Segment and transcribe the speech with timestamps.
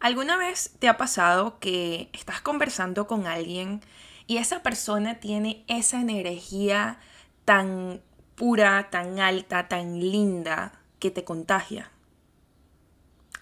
[0.00, 3.82] ¿Alguna vez te ha pasado que estás conversando con alguien
[4.26, 6.98] y esa persona tiene esa energía
[7.44, 8.00] tan
[8.34, 11.90] pura, tan alta, tan linda que te contagia?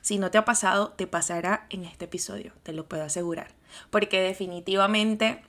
[0.00, 3.54] Si no te ha pasado, te pasará en este episodio, te lo puedo asegurar.
[3.90, 5.45] Porque definitivamente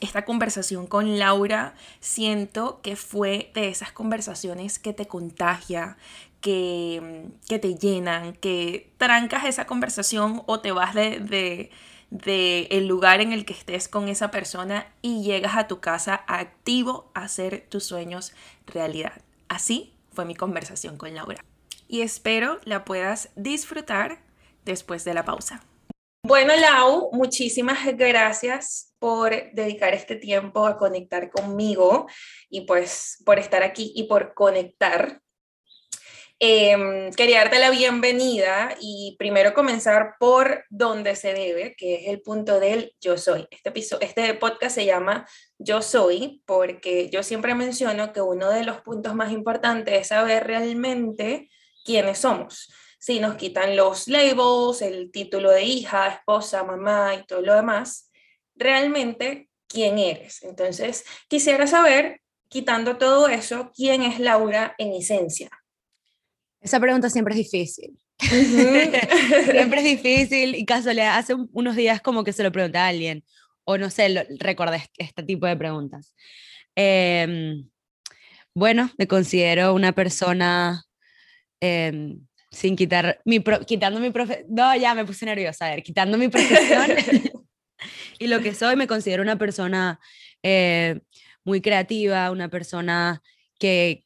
[0.00, 5.96] esta conversación con Laura siento que fue de esas conversaciones que te contagia,
[6.40, 11.70] que, que te llenan, que trancas esa conversación o te vas de,
[12.10, 16.24] de, el lugar en el que estés con esa persona y llegas a tu casa
[16.26, 18.32] activo a hacer tus sueños
[18.66, 19.22] realidad.
[19.48, 21.44] Así fue mi conversación con Laura.
[21.88, 24.20] Y espero la puedas disfrutar
[24.64, 25.64] después de la pausa.
[26.22, 32.06] Bueno, Lau, muchísimas gracias por dedicar este tiempo a conectar conmigo
[32.50, 35.22] y pues por estar aquí y por conectar.
[36.42, 42.22] Em, quería darte la bienvenida y primero comenzar por donde se debe, que es el
[42.22, 43.46] punto del yo soy.
[43.50, 45.28] Este, este podcast se llama
[45.58, 50.46] Yo soy porque yo siempre menciono que uno de los puntos más importantes es saber
[50.46, 51.50] realmente
[51.84, 57.40] quiénes somos si nos quitan los labels, el título de hija, esposa, mamá y todo
[57.40, 58.10] lo demás,
[58.54, 60.42] realmente quién eres.
[60.42, 65.50] Entonces, quisiera saber, quitando todo eso, quién es Laura en esencia.
[66.60, 67.98] Esa pregunta siempre es difícil.
[68.18, 73.24] siempre es difícil y casualidad, hace unos días como que se lo pregunté a alguien,
[73.64, 76.14] o no sé, recordé este tipo de preguntas.
[76.76, 77.68] Em,
[78.54, 80.84] bueno, me considero una persona
[81.60, 86.18] em, sin quitar mi quitando mi profe no ya me puse nerviosa a ver quitando
[86.18, 86.86] mi profesión
[88.18, 90.00] y lo que soy me considero una persona
[90.42, 91.00] eh,
[91.44, 93.22] muy creativa una persona
[93.58, 94.04] que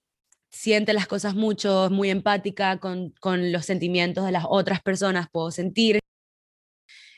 [0.55, 5.51] siente las cosas mucho muy empática con, con los sentimientos de las otras personas puedo
[5.51, 5.99] sentir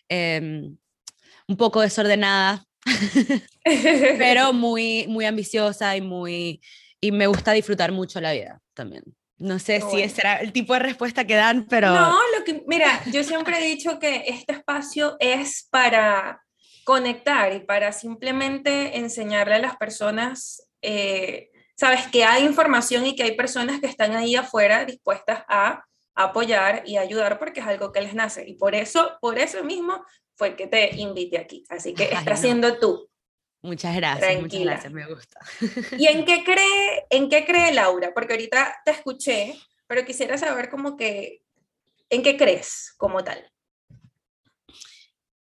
[0.09, 0.77] em,
[1.47, 2.65] un poco desordenada
[4.19, 6.61] pero muy muy ambiciosa y muy
[7.01, 9.05] y me gusta disfrutar mucho la vida también.
[9.39, 11.93] No sé si ese era el tipo de respuesta que dan, pero...
[11.93, 16.43] No, lo que, mira, yo siempre he dicho que este espacio es para
[16.85, 23.23] conectar y para simplemente enseñarle a las personas, eh, sabes, que hay información y que
[23.23, 28.01] hay personas que están ahí afuera dispuestas a apoyar y ayudar porque es algo que
[28.01, 28.49] les nace.
[28.49, 30.05] Y por eso, por eso mismo
[30.35, 31.65] fue que te invité aquí.
[31.69, 33.09] Así que estás siendo tú.
[33.63, 35.41] Muchas gracias, muchas gracias, me gusta.
[35.99, 38.13] ¿Y en qué cree, en qué cree Laura?
[38.15, 41.43] Porque ahorita te escuché, pero quisiera saber como que,
[42.09, 43.51] ¿en qué crees como tal?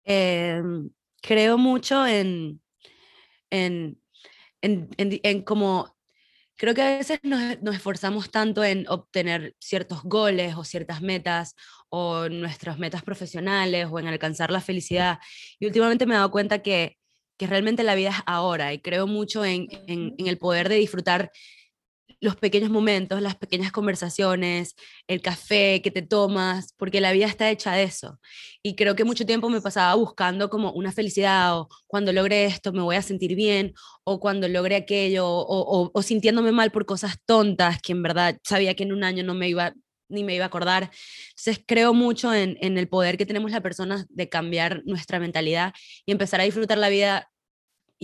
[0.05, 0.89] Em,
[1.21, 2.61] creo mucho en,
[3.49, 3.99] en,
[4.61, 5.94] en, en, como,
[6.57, 11.55] creo que a veces nos, nos, esforzamos tanto en obtener ciertos goles o ciertas metas
[11.89, 15.19] o nuestras metas profesionales o en alcanzar la felicidad.
[15.59, 16.97] Y últimamente me he dado cuenta que
[17.37, 21.31] que realmente la vida es ahora y creo mucho en, en, el poder de disfrutar
[22.25, 24.75] los pequeños momentos, las pequeñas conversaciones,
[25.07, 28.19] el café que te tomas, porque la vida está hecha de eso.
[28.61, 32.73] Y creo que mucho tiempo me pasaba buscando como una felicidad o cuando logre esto
[32.73, 37.81] me voy a sentir bien o cuando logre aquello o, sintiéndome mal por cosas tontas
[37.81, 39.73] que en verdad sabía que en un año no me iba
[40.09, 40.91] ni me iba a acordar.
[41.29, 45.73] Entonces creo mucho en, el poder que tenemos las personas de cambiar nuestra mentalidad
[46.05, 47.31] y empezar a disfrutar la vida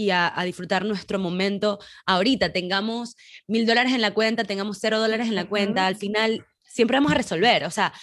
[0.05, 2.51] y a, disfrutar nuestro momento ahorita.
[2.51, 3.15] Tengamos
[3.47, 7.11] mil dólares en la cuenta, tengamos cero dólares en la cuenta, al final siempre vamos
[7.11, 7.65] a resolver.
[7.65, 7.93] O sea,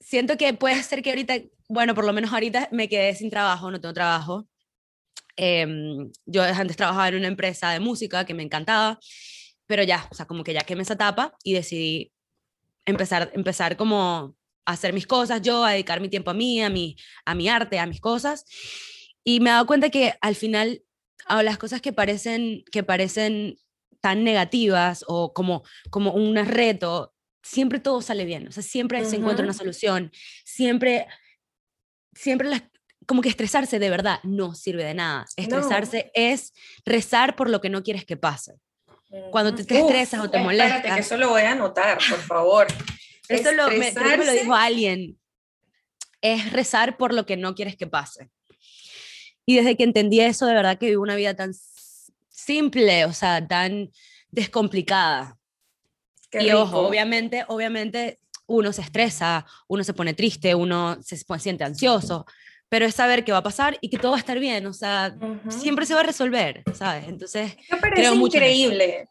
[0.00, 1.34] siento que puede ser que ahorita,
[1.68, 4.48] bueno, por lo menos ahorita me quedé sin trabajo, no tengo trabajo.
[5.36, 8.98] Em, yo antes trabajaba en una empresa de música que me encantaba,
[9.66, 12.12] pero ya, o sea, como que ya quemé esa etapa y decidí
[12.86, 16.70] empezar, empezar como a hacer mis cosas yo, a dedicar mi tiempo a mí, a
[16.70, 18.44] mi, a mi arte, a mis cosas.
[19.24, 20.82] Y me he dado cuenta que al final
[21.26, 23.56] a las cosas que parecen, que parecen
[24.00, 29.16] tan negativas o como, como un reto, siempre todo sale bien, o sea, siempre se
[29.16, 30.10] encuentra una solución,
[30.44, 31.06] siempre,
[32.14, 32.62] siempre las,
[33.06, 35.26] como que estresarse de verdad no sirve de nada.
[35.36, 36.52] Estresarse es
[36.84, 38.54] rezar por lo que no quieres que pase.
[39.32, 40.76] Cuando te, estresas o te molestas.
[40.76, 42.66] Espérate, que eso lo voy a anotar, por favor.
[43.28, 45.16] Eso lo, me, lo dijo alguien.
[46.20, 48.28] Es rezar por lo que no quieres que pase.
[49.50, 51.52] Y desde que entendí eso, de verdad que vivo una vida tan
[52.28, 53.90] simple, o sea, tan
[54.30, 55.40] descomplicada.
[56.30, 62.26] y ojo, obviamente, obviamente uno se estresa, uno se pone triste, uno se siente ansioso,
[62.68, 64.72] pero es saber qué va a pasar y que todo va a estar bien, o
[64.72, 65.16] sea,
[65.48, 67.08] siempre se va a resolver, ¿sabes?
[67.08, 69.08] Entonces, me parece increíble,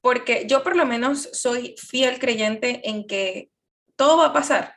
[0.00, 3.50] porque yo por lo menos soy fiel creyente en que
[3.94, 4.75] todo va a pasar.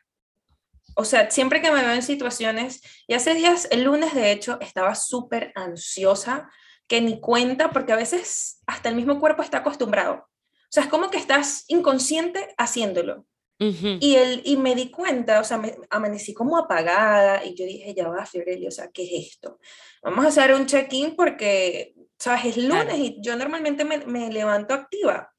[0.95, 4.57] O sea, siempre que me veo en situaciones, y hace días, el lunes de hecho,
[4.61, 6.49] estaba súper ansiosa,
[6.87, 10.15] que ni cuenta, porque a veces hasta el mismo cuerpo está acostumbrado.
[10.15, 13.25] O sea, es como que estás inconsciente haciéndolo.
[13.59, 17.93] y, el, y me di cuenta, o sea, me amanecí como apagada y yo dije,
[17.93, 19.59] ya va, Fiorelli, o sea, ¿qué es esto?
[20.01, 22.45] Vamos a hacer un check-in porque, ¿sabes?
[22.45, 25.33] Es lunes y yo normalmente me, me levanto activa.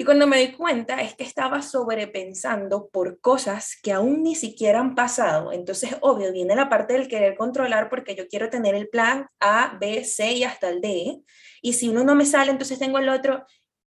[0.00, 4.78] Y cuando me di cuenta es que estaba sobrepensando por cosas que aún ni siquiera
[4.78, 5.50] han pasado.
[5.50, 9.76] Entonces, obvio, viene la parte del querer controlar porque yo quiero tener el plan A,
[9.80, 11.18] B, C y hasta el D.
[11.62, 13.44] Y si uno no me sale, entonces tengo el otro.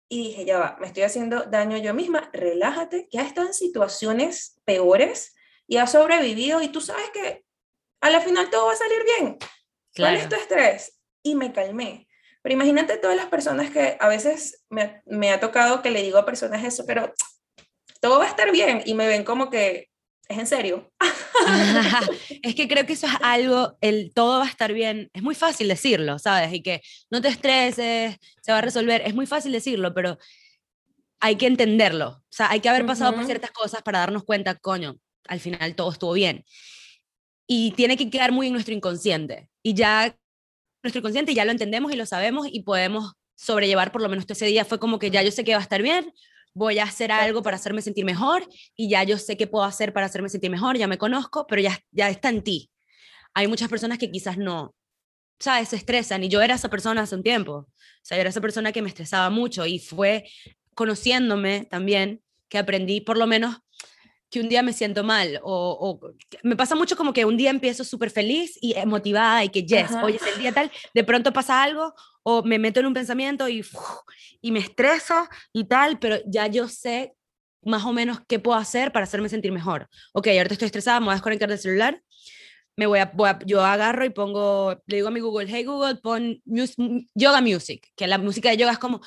[0.09, 2.29] Y dije, ya va, me estoy haciendo daño yo misma.
[2.33, 5.33] Relájate, que has estado en situaciones peores
[5.65, 7.45] y has sobrevivido y tú sabes que
[8.01, 9.37] a la final todo va a salir bien.
[9.95, 10.99] ¿Cuál es tu estrés?
[11.23, 12.09] Y me calmé.
[12.41, 16.17] Pero imagínate todas las personas que a veces me, me, ha tocado que le digo
[16.17, 17.13] a personas eso, pero
[17.99, 19.89] todo va a estar bien y me ven como que
[20.27, 20.91] es en serio.
[22.41, 25.35] es que creo que eso es algo, el todo va a estar bien, es muy
[25.35, 26.53] fácil decirlo, ¿sabes?
[26.53, 30.17] Y que no te estreses, se va a resolver, es muy fácil decirlo, pero
[31.19, 34.55] hay que entenderlo, o sea, hay que haber pasado por ciertas cosas para darnos cuenta,
[34.55, 34.97] coño,
[35.27, 36.43] al final todo estuvo bien.
[37.47, 39.49] Y tiene que quedar muy en nuestro inconsciente.
[39.61, 40.17] Y ya
[40.83, 44.45] nuestro inconsciente ya lo entendemos y lo sabemos y podemos sobrellevar por lo menos ese
[44.45, 44.65] día.
[44.65, 46.13] Fue como que ya yo sé que va a estar bien,
[46.53, 49.93] voy a hacer algo para hacerme sentir mejor y ya yo sé qué puedo hacer
[49.93, 52.69] para hacerme sentir mejor, ya me conozco, pero ya, ya está en ti.
[53.33, 54.75] Hay muchas personas que quizás no,
[55.39, 55.69] ¿sabes?
[55.69, 57.53] Se estresan y yo era esa persona hace un tiempo.
[57.53, 57.67] O
[58.03, 60.25] sea, yo era esa persona que me estresaba mucho y fue
[60.75, 63.57] conociéndome también que aprendí por lo menos
[64.31, 65.99] que un día me siento mal o,
[66.41, 69.91] me pasa mucho como que un día empiezo súper feliz y motivada y que yes,
[70.01, 71.93] hoy es el día tal, de pronto pasa algo
[72.23, 73.63] o me meto en un pensamiento y,
[74.41, 77.13] y me estreso y tal, pero ya yo sé
[77.63, 79.87] más o menos qué puedo hacer para hacerme sentir mejor.
[80.13, 82.01] Ok, ahorita estoy estresada, me voy a desconectar del celular
[82.81, 86.41] me voy a, yo agarro y pongo, le digo a mi Google, hey Google, pon
[87.13, 89.01] yoga music, que la música de yoga es como...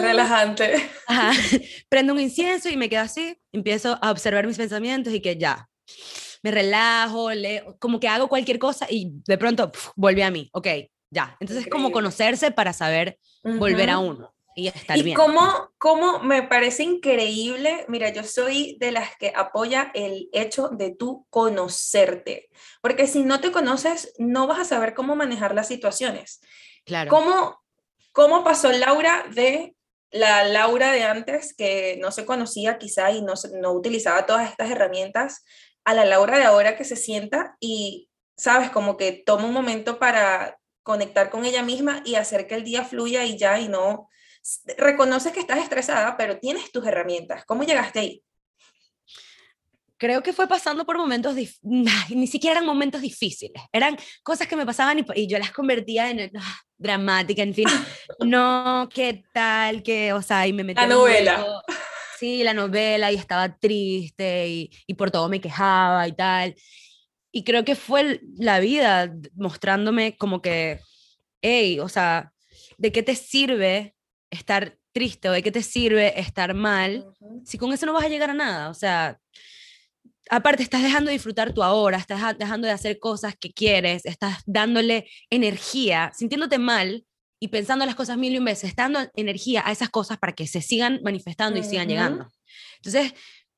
[0.00, 0.90] Relajante.
[1.88, 5.68] Prendo un incienso y me quedo así, empiezo a observar mis pensamientos y que ya,
[6.42, 10.66] me relajo, le, como que hago cualquier cosa y de pronto vuelve a mí, ok,
[11.10, 11.36] ya.
[11.38, 16.42] Entonces es como conocerse para saber volver a uno y estar y Cómo, cómo me
[16.42, 22.48] parece increíble, mira, yo soy de las que apoya el hecho de tú conocerte,
[22.80, 26.40] porque si no te conoces, no vas a saber cómo manejar las situaciones.
[26.84, 27.10] Claro.
[27.10, 27.62] ¿Cómo,
[28.12, 29.74] cómo pasó Laura de
[30.10, 34.70] la Laura de antes, que no se conocía quizá y no, no utilizaba todas estas
[34.70, 35.44] herramientas,
[35.84, 39.98] a la Laura de ahora que se sienta y, sabes, como que toma un momento
[39.98, 44.08] para conectar con ella misma y hacer que el día fluya y ya y no
[44.76, 47.44] reconoces que estás estresada, pero tienes tus herramientas.
[47.44, 48.22] ¿Cómo llegaste ahí?
[49.96, 54.66] Creo que fue pasando por momentos, ni siquiera eran momentos difíciles, eran cosas que me
[54.66, 57.68] pasaban y, yo las convertía en ah, dramática, en fin,
[58.20, 60.80] no, qué tal, que, o sea, y me metí...
[60.80, 61.62] La novela.
[62.18, 66.54] sí, la novela, y estaba triste, y, y por todo me quejaba y tal.
[67.30, 70.80] Y creo que fue la vida mostrándome como que,
[71.40, 72.32] hey, o sea,
[72.78, 73.93] ¿de qué te sirve
[74.34, 77.06] estar triste o de qué te sirve estar mal
[77.44, 78.68] si con eso no vas a llegar a nada.
[78.68, 79.18] O sea,
[80.30, 84.42] aparte estás dejando de disfrutar tu ahora, estás dejando de hacer cosas que quieres, estás
[84.46, 87.04] dándole energía, sintiéndote mal
[87.40, 90.46] y pensando las cosas mil y un veces, dando energía a esas cosas para que
[90.46, 92.28] se sigan manifestando y sigan llegando.
[92.76, 93.12] Entonces,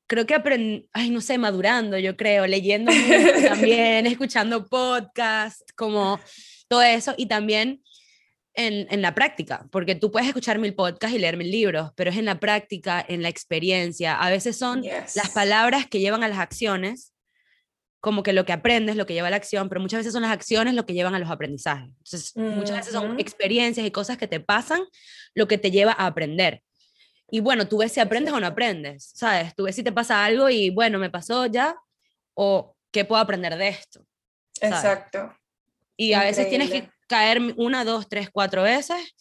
[0.07, 2.91] creo que aprendí, ay, no sé, madurando, yo creo, leyendo
[3.47, 6.19] también, escuchando podcasts, como
[6.67, 7.81] todo eso, y también
[8.57, 12.17] en, la práctica, porque tú puedes escuchar mil podcasts y leer mil libros, pero es
[12.17, 14.19] en la práctica, en la experiencia.
[14.19, 17.13] A veces son las palabras que llevan a las acciones,
[17.99, 20.23] como que lo que aprendes, lo que lleva a la acción, pero muchas veces son
[20.23, 21.89] las acciones lo que llevan a los aprendizajes.
[21.89, 24.81] Entonces, muchas veces son experiencias y cosas que te pasan
[25.35, 26.63] lo que te lleva a aprender.
[27.29, 29.53] Y bueno, tú ves si aprendes o no aprendes, ¿sabes?
[29.53, 31.75] Tú ves si te pasa algo y bueno, me pasó ya,
[32.33, 34.03] o qué puedo aprender de esto.
[34.61, 35.35] Exacto.
[35.95, 39.15] Y a veces tienes que caer una, dos, tres, cuatro veces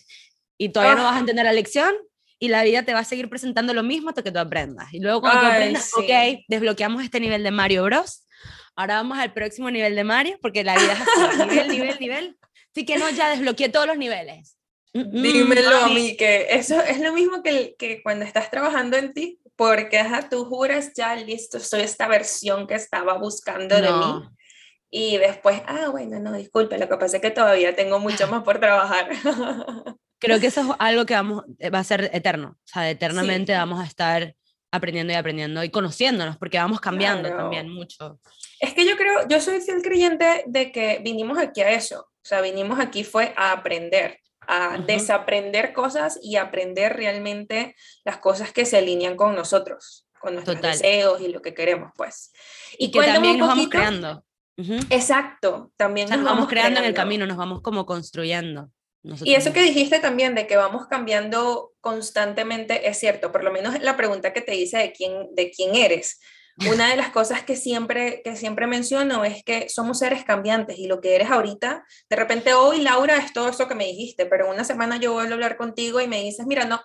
[0.59, 1.21] y todavía no vas a ah.
[1.21, 1.95] entender la lección
[2.39, 4.93] y la vida te va a seguir presentando lo mismo hasta que tú aprendas.
[4.93, 8.27] Y luego cuando tú aprendas, ok, desbloqueamos este nivel de Mario Bros.
[8.75, 12.39] Ahora vamos al próximo nivel de Mario, porque la vida es así, nivel, nivel, nivel.
[12.75, 14.59] Así que no, ya desbloqueé todos los niveles.
[14.93, 19.41] Dímelo a mí, que eso es lo mismo que, que cuando estás trabajando en ti,
[19.55, 24.36] porque ajá, tú juras ya, listo, soy esta versión que estaba buscando de mí
[24.91, 28.43] y después, ah, bueno, no, disculpe, lo que pasa es que todavía tengo mucho más
[28.43, 29.09] por trabajar.
[30.19, 33.53] Creo que eso es algo que vamos, eh, va a ser eterno, o sea, eternamente
[33.53, 34.35] vamos a estar
[34.73, 38.19] aprendiendo y aprendiendo y conociéndonos, porque vamos cambiando también mucho.
[38.61, 42.29] Es que yo creo, yo soy fiel creyente de que vinimos aquí a eso, o
[42.29, 48.65] sea, vinimos aquí fue a aprender, a desaprender cosas y aprender realmente las cosas que
[48.65, 52.33] se alinean con nosotros, con nuestros deseos y lo que queremos, pues.
[52.79, 54.25] Y, que también nos vamos creando.
[54.91, 58.71] Exacto, también nos, vamos, creando, en el camino, nos vamos como construyendo.
[59.03, 63.81] y eso que dijiste también de que vamos cambiando constantemente es cierto, por lo menos
[63.81, 66.21] la pregunta que te hice de quién, de quién eres.
[66.71, 70.87] Una de las cosas que siempre, que siempre menciono es que somos seres cambiantes y
[70.87, 74.51] lo que eres ahorita, de repente hoy Laura es todo eso que me dijiste, pero
[74.51, 76.81] una semana yo vuelvo a hablar contigo y me dices, mira, no,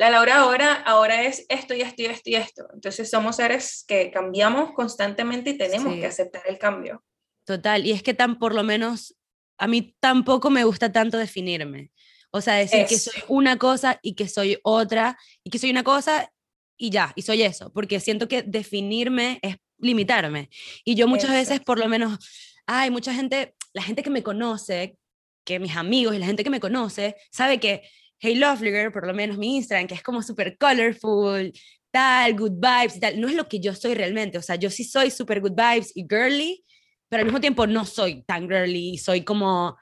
[0.00, 2.66] la Laura ahora, ahora es esto y esto y esto y esto.
[2.72, 7.04] Entonces somos seres que cambiamos constantemente y tenemos que aceptar el cambio.
[7.44, 9.14] Total, y es que tan por lo menos
[9.58, 11.90] a mí tampoco me gusta tanto definirme.
[12.30, 15.84] O sea, decir que soy una cosa y que soy otra, y que soy una
[15.84, 16.32] cosa
[16.78, 20.48] y ya, y soy eso, porque siento que definirme es limitarme.
[20.82, 22.18] Y yo muchas veces, por lo menos,
[22.64, 24.96] hay mucha gente, la gente que me conoce,
[25.44, 27.82] que mis amigos y la gente que me conoce, sabe que
[28.22, 31.52] Hey Lovely Girl, por lo menos mi Instagram, que es como súper colorful,
[31.90, 34.36] tal, good vibes y tal, no es lo que yo soy realmente.
[34.36, 36.62] O sea, yo sí soy súper good vibes y girly,
[37.08, 39.76] pero al mismo tiempo no soy tan girly, soy como,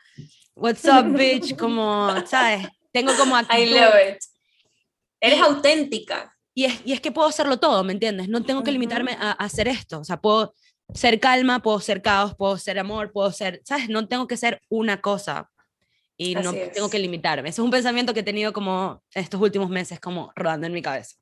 [0.54, 2.68] what's up, bitch, como, ¿sabes?
[2.92, 3.60] Tengo como actitud.
[3.60, 4.18] I love it.
[5.20, 6.34] Eres auténtica.
[6.54, 8.28] Y es, y es que puedo hacerlo todo, ¿me entiendes?
[8.28, 10.00] No tengo que limitarme a, hacer esto.
[10.00, 10.54] O sea, puedo
[10.94, 13.88] ser calma, puedo ser caos, puedo ser amor, puedo ser, ¿sabes?
[13.88, 15.50] No tengo que ser una cosa
[16.18, 17.48] y no tengo que limitarme.
[17.48, 20.82] Eso es un pensamiento que he tenido como estos últimos meses, como rodando en mi
[20.82, 21.16] cabeza.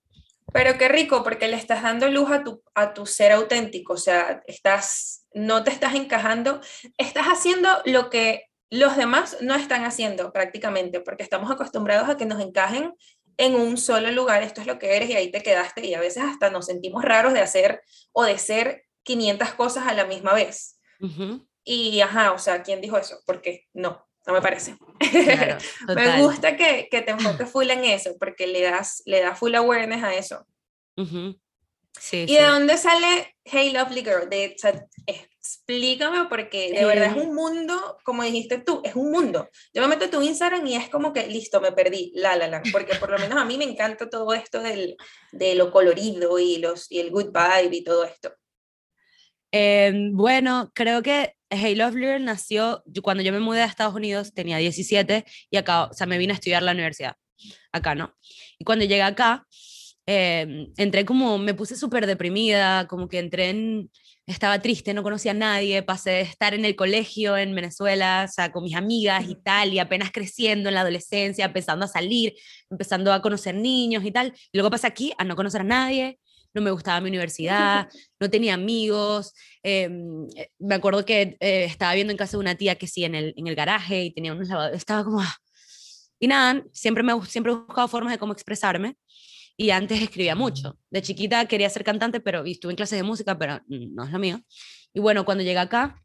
[0.52, 3.98] Pero qué rico, porque le estás dando luz a tu, a tu ser auténtico, o
[3.98, 6.60] sea, estás, no te estás encajando,
[6.96, 12.26] estás haciendo lo que los demás no están haciendo prácticamente, porque estamos acostumbrados a que
[12.26, 12.94] nos encajen
[13.36, 16.00] en un solo lugar, esto es lo que eres y ahí te quedaste y a
[16.00, 20.32] veces hasta nos sentimos raros de hacer o de ser 500 cosas a la misma
[20.32, 20.80] vez.
[21.64, 23.20] Y ajá, o sea, ¿quién dijo eso?
[23.26, 24.76] Porque no, no me parece.
[25.94, 29.54] me gusta que, que, te enfoques full en eso, porque le das, le das full
[29.54, 30.46] awareness a eso.
[32.12, 34.28] ¿Y de dónde sale Hey Lovely Girl?
[34.28, 34.56] De,
[35.06, 39.48] explícame porque de verdad es un mundo, como dijiste tú, es un mundo.
[39.72, 42.48] Yo me meto a tu Instagram y es como que listo, me perdí, la la
[42.48, 44.96] la, porque por lo menos a mí me encanta todo esto del,
[45.32, 48.34] de lo colorido y, los, y el good vibe y todo esto.
[49.52, 54.34] Em, bueno, creo que Hey Lovely Girl nació cuando yo me mudé a Estados Unidos,
[54.34, 57.16] tenía 17 y acá, o sea, me vine a estudiar la universidad,
[57.72, 58.14] acá, ¿no?
[58.58, 59.46] Y cuando llegué acá,
[60.08, 63.90] Em, entré como, me puse súper deprimida, como que entré en,
[64.26, 68.32] estaba triste, no conocía a nadie, pasé de estar en el colegio en Venezuela, o
[68.32, 72.34] sea, con mis amigas y tal, y apenas creciendo en la adolescencia, empezando a salir,
[72.70, 76.20] empezando a conocer niños y tal, y luego pasé aquí a no conocer a nadie,
[76.56, 77.88] no me gustaba mi universidad,
[78.20, 79.32] no tenía amigos,
[79.62, 79.88] eh,
[80.58, 83.34] me acuerdo que eh, estaba viendo en casa de una tía que sí, en el,
[83.36, 85.20] en el garaje, y tenía unos lavados, estaba como...
[85.20, 85.36] Ah.
[86.18, 88.96] Y nada, siempre, me, siempre he buscado formas de cómo expresarme,
[89.56, 90.78] y antes escribía mucho.
[90.90, 94.18] De chiquita quería ser cantante, pero estuve en clases de música, pero no es lo
[94.18, 94.40] mío.
[94.92, 96.02] Y bueno, cuando llegué acá,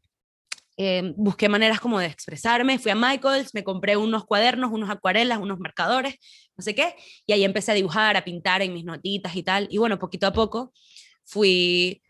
[0.76, 5.38] em, busqué maneras como de expresarme, fui a Michaels, me compré unos cuadernos, unos acuarelas,
[5.38, 6.16] unos marcadores,
[6.56, 6.94] no sé qué,
[7.26, 9.68] y ahí empecé a dibujar, a pintar en mis notitas y tal.
[9.70, 10.72] Y bueno, poquito a poco
[11.24, 12.02] fui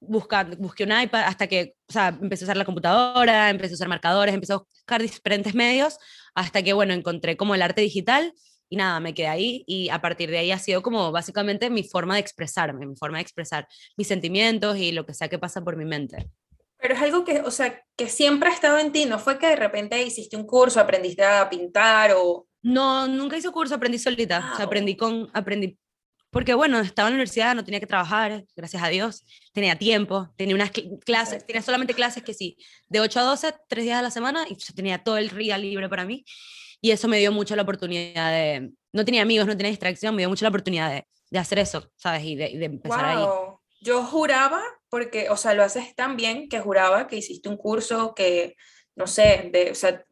[0.00, 3.76] buscando, busqué un iPad hasta que, o sea, empecé a usar la computadora, empecé a
[3.76, 5.98] usar marcadores, empecé a buscar diferentes medios,
[6.34, 8.32] hasta que, bueno, encontré como el arte digital
[8.68, 11.84] y nada, me quedé ahí y a partir de ahí ha sido como básicamente mi
[11.84, 15.62] forma de expresarme, mi forma de expresar mis sentimientos y lo que sea que pasa
[15.62, 16.30] por mi mente.
[16.78, 19.46] Pero es algo que, o sea, que siempre ha estado en ti, no fue que
[19.46, 22.46] de repente hiciste un curso, aprendiste a pintar o...
[22.62, 25.78] No, nunca hice curso, aprendí solita, o sea, aprendí con, aprendí,
[26.30, 30.28] porque bueno, estaba en la universidad, no tenía que trabajar, gracias a Dios, tenía tiempo,
[30.36, 30.70] tenía unas
[31.04, 34.44] clases, tenía solamente clases que sí, de 8 a 12, tres días a la semana,
[34.48, 36.24] y tenía todo el día libre para mí,
[36.80, 40.22] y eso me dio mucho la oportunidad de, no tenía amigos, no tenía distracción, me
[40.22, 42.24] dio mucho la oportunidad de, de hacer eso, ¿sabes?
[42.24, 43.24] Y de, de empezar wow.
[43.24, 43.55] ahí.
[43.86, 48.14] Yo juraba, porque, o sea, lo haces tan bien que juraba que hiciste un curso
[48.14, 48.56] que,
[48.94, 50.04] no sé, de, o sea,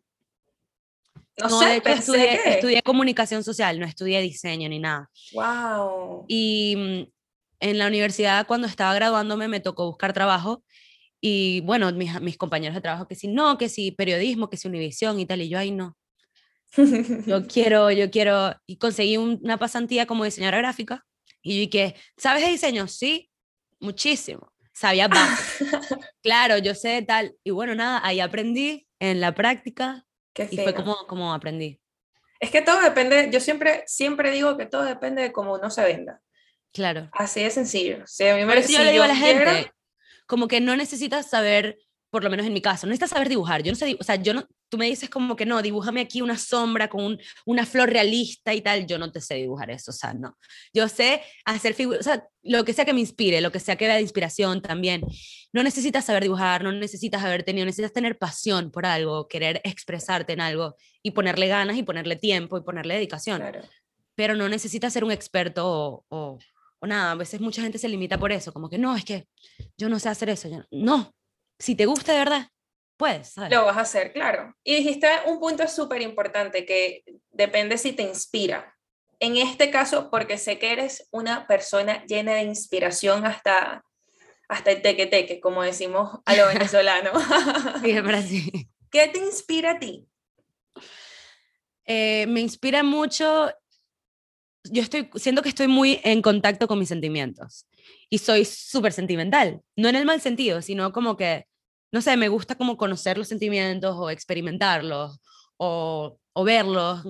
[1.37, 5.11] no, sé, de hecho, estudié, estudié, comunicación social, no estudié diseño ni nada.
[5.33, 6.26] Wow.
[6.28, 7.12] Y mm,
[7.61, 10.62] en la universidad, cuando estaba graduándome, me tocó buscar trabajo.
[11.21, 14.69] Y bueno, mis, mis compañeros de trabajo que sí, no, que sí, periodismo, que sí,
[14.69, 15.43] Univisión y tal.
[15.43, 15.97] Y yo, ahí no
[17.26, 21.04] yo quiero, yo quiero, y conseguí una pasantía como diseñadora gráfica,
[21.43, 22.88] y yo que, ¿sabes de diseño?
[22.88, 23.31] Sí,
[23.85, 24.53] muchísimo.
[24.73, 25.57] Sabía más.
[26.23, 30.05] claro, yo sé tal, y bueno, nada, ahí aprendí en la práctica,
[30.50, 31.81] y fue como, como aprendí.
[32.41, 35.85] Es que todo depende, yo siempre, siempre digo que todo depende de cómo uno se
[35.85, 36.21] venda.
[36.73, 37.09] Claro.
[37.12, 38.03] Así de sencillo.
[38.07, 39.73] Sí, a mí me eso yo si le digo a la quiero- gente,
[40.26, 41.79] como que no necesitas saber,
[42.11, 43.62] por lo menos en mi caso, no necesitas saber dibujar.
[43.62, 46.21] Yo no sé, o sea, yo no, tú me dices como que no, dibújame aquí
[46.21, 49.93] una sombra con un- una flor realista y tal, yo no te sé dibujar eso,
[49.93, 50.37] o sea, no.
[50.73, 53.76] Yo sé hacer figuras, o sea, lo que sea que me inspire, lo que sea
[53.76, 55.02] que vea de inspiración también.
[55.52, 60.33] No necesitas saber dibujar, no necesitas haber tenido, necesitas tener pasión por algo, querer expresarte
[60.33, 63.61] en algo y ponerle ganas y ponerle tiempo y ponerle dedicación Claro.
[64.16, 66.38] pero no necesitas ser un experto o, o-
[66.81, 67.12] o nada.
[67.12, 69.28] A veces mucha gente se limita por eso, como que no, es que
[69.78, 70.49] yo no sé hacer eso.
[70.49, 70.64] yo no".
[70.73, 71.14] no,
[71.61, 72.49] si te gusta de verdad,
[72.97, 73.51] puedes, ¿sabes?
[73.51, 74.55] Lo vas a hacer, claro.
[74.65, 78.77] Y dijiste un punto súper importante que depende si te inspira.
[79.21, 83.85] En este caso, porque sé que eres una persona llena de inspiración hasta,
[84.49, 87.13] hasta el teque-teque, como decimos a lo venezolano.
[87.83, 88.69] Sí, en verdad, sí.
[88.91, 90.07] ¿Qué te inspira a ti?
[91.87, 93.51] Eh, me inspira mucho.
[94.65, 97.67] Yo estoy, siento que estoy muy en contacto con mis sentimientos
[98.09, 101.47] y soy súper sentimental, no en el mal sentido, sino como que,
[101.95, 105.21] no sé, me gusta como conocer los sentimientos o experimentarlos
[105.57, 107.03] o, o verlos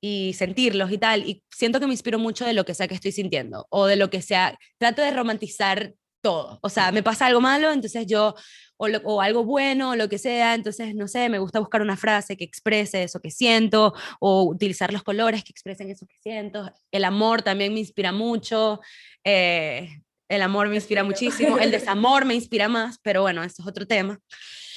[0.00, 2.94] y sentirlos y tal, y siento que me inspiro mucho de lo que sea que
[2.94, 7.26] estoy sintiendo o de lo que sea, trato de romantizar todo, o sea, me pasa
[7.26, 8.34] algo malo, entonces yo,
[8.76, 11.96] o, lo- o algo bueno, lo que sea, entonces, no sé, me gusta buscar una
[11.96, 16.72] frase que exprese eso que siento, o utilizar los colores que expresen eso que siento,
[16.92, 18.80] el amor también me inspira mucho,
[19.24, 19.88] eh,
[20.28, 23.86] el amor me inspira muchísimo, el desamor me inspira más, pero bueno, eso es otro
[23.86, 24.18] tema.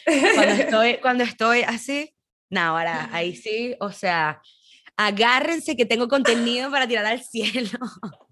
[0.06, 2.14] Cuando estoy, cuando estoy así,
[2.50, 4.42] no, ahora ahí sí, o sea,
[4.98, 7.70] agárrense que tengo contenido para tirar al cielo.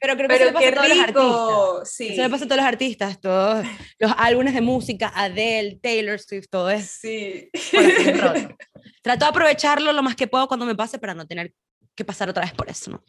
[0.00, 1.06] Pero creo que eso Pero le pasa a todos los artistas.
[1.06, 1.82] rico.
[1.84, 2.08] Sí.
[2.08, 3.66] Eso le pasa a todos los artistas, todos
[3.98, 7.48] los álbumes de música, Adele, Taylor Swift, todo es Sí.
[9.02, 11.54] Trato de aprovecharlo lo más que puedo cuando me pase para no tener
[11.94, 13.04] que pasar otra vez por eso, ¿no?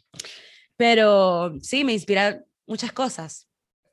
[0.78, 3.46] Pero sí, me inspira muchas cosas.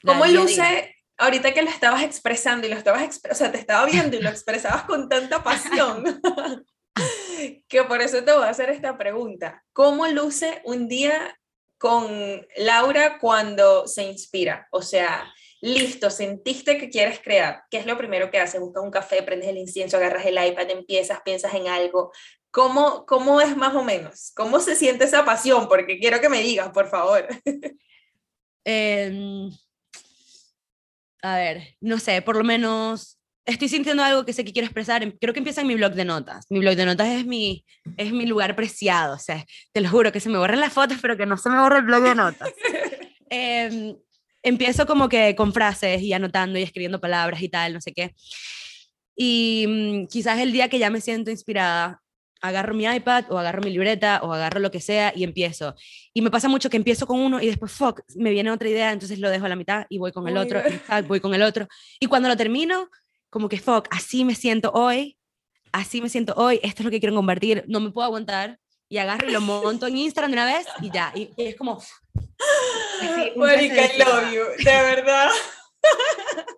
[0.04, 3.86] ¿Cómo luce ahorita que lo estabas expresando y lo estabas, expre- o sea, te estaba
[3.86, 6.22] viendo y lo expresabas con tanta pasión?
[7.68, 9.64] que por eso te voy a hacer esta pregunta.
[9.74, 11.38] ¿Cómo luce un día
[11.80, 14.68] con Laura cuando se inspira?
[14.72, 17.64] O sea, listo, sentiste que quieres crear.
[17.72, 18.62] ¿Qué es lo primero que haces?
[18.62, 22.12] Buscas un café, prendes el incienso, agarras el iPad, empiezas, piensas en algo.
[22.56, 24.32] ¿Cómo, ¿Cómo es más o menos?
[24.34, 25.68] ¿Cómo se siente esa pasión?
[25.68, 27.28] Porque quiero que me digas, por favor.
[28.68, 29.52] Em,
[31.22, 35.04] a ver, no sé, por lo menos estoy sintiendo algo que sé que quiero expresar.
[35.04, 36.46] em- Creo que empieza en mi blog de notas.
[36.50, 37.64] Mi blog de notas es mi,
[37.98, 39.16] es mi lugar preciado.
[39.16, 41.50] O sea, te lo juro que se me borran las fotos, pero que no se
[41.50, 42.54] me borra el blog de notas.
[43.30, 43.98] Em,
[44.44, 48.16] empiezo como que con frases y anotando y escribiendo palabras y tal, no sé qué.
[49.16, 52.02] Y mm, quizás el día que ya me siento inspirada,
[52.48, 55.76] agarro mi iPad o agarro mi libreta o agarro lo que sea y empiezo.
[56.14, 58.92] Y me pasa mucho que empiezo con uno y después, fuck, me viene otra idea,
[58.92, 61.20] entonces lo dejo a la mitad y voy con el Oh otro, y fuck, voy
[61.20, 61.68] con el otro.
[62.00, 62.90] Y cuando lo termino,
[63.30, 65.18] como que, fuck, así me siento hoy,
[65.72, 68.60] así me siento hoy, esto es lo que quiero compartir, no me puedo aguantar.
[68.88, 71.12] Y agarro y lo monto en Instagram de una vez y ya.
[71.16, 71.82] Y, y es como...
[73.36, 75.32] resto I love you, de verdad.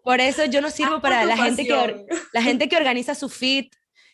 [0.04, 3.68] Por eso yo no sirvo para la gente, que la gente que organiza su feed,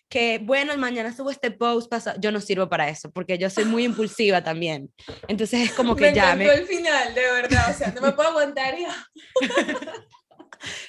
[0.10, 3.66] que bueno, mañana subo este post, pasa, yo no sirvo para eso, porque yo soy
[3.66, 4.94] muy impulsiva también.
[5.28, 7.72] Entonces es como que me ya, me, el final, de verdad.
[7.72, 9.08] O sea, no me puedo aguantar ya.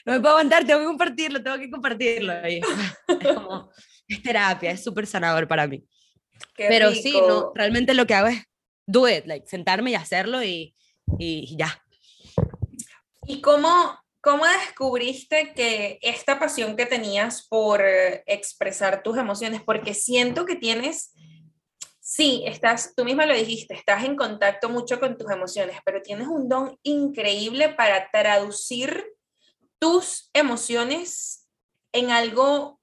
[0.05, 2.49] no me puedo aguantar, tengo que compartirlo, tengo que compartirlo.
[2.49, 3.71] Y es, como,
[4.09, 5.85] es terapia, es súper sanador para mí.
[6.55, 7.53] Qué Pero sí, no, rico.
[7.55, 8.43] realmente lo que hago es
[8.87, 10.75] do it, like, sentarme y hacerlo y,
[11.19, 11.83] y ya.
[13.27, 19.63] ¿Y cómo, cómo descubriste que esta pasión que tenías por eh, expresar tus emociones?
[19.63, 21.13] Porque siento que tienes,
[22.01, 26.27] sí, estás, tú misma lo dijiste, estás en contacto mucho con tus emociones, pero tienes
[26.27, 29.13] un don increíble para traducir
[29.79, 31.47] tus emociones
[31.93, 32.81] en algo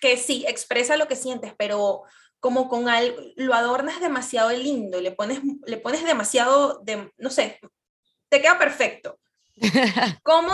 [0.00, 2.04] que sí, expresa lo que sientes, pero
[2.38, 7.58] como con algo, lo adornas demasiado lindo, le pones, le pones demasiado, de, no sé,
[8.30, 9.19] te queda perfecto.
[10.22, 10.52] ¿Cómo,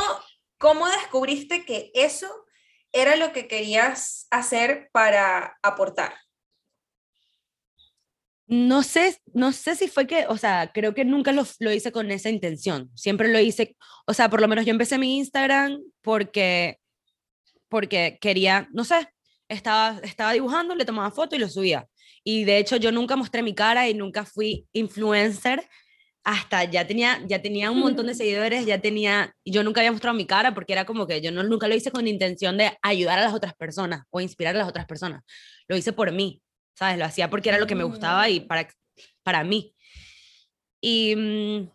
[0.59, 2.29] ¿Cómo descubriste que eso
[2.93, 6.15] era lo que querías hacer para aportar?
[8.49, 11.91] No sé, no sé si fue que, o sea, creo que nunca lo, lo hice
[11.91, 12.91] con esa intención.
[12.95, 16.79] Siempre lo hice, o sea, por lo menos yo empecé mi Instagram porque,
[17.69, 19.09] porque quería, no sé,
[19.49, 21.89] estaba, estaba dibujando, le tomaba foto y lo subía.
[22.23, 25.69] Y de hecho yo nunca mostré mi cara y nunca fui influencer
[26.27, 30.17] hasta ya tenía, ya tenía un montón de seguidores, ya tenía, yo nunca había mostrado
[30.17, 33.21] mi cara porque era como que yo no, nunca lo hice con intención de ayudar
[33.21, 35.23] a las otras personas o inspirar a las otras personas.
[35.69, 36.43] Lo hice por mí,
[36.75, 36.99] ¿sabes?
[36.99, 38.69] Lo hacía porque era lo que me gustaba y para,
[39.23, 39.73] para mí.
[40.81, 41.71] Y mm,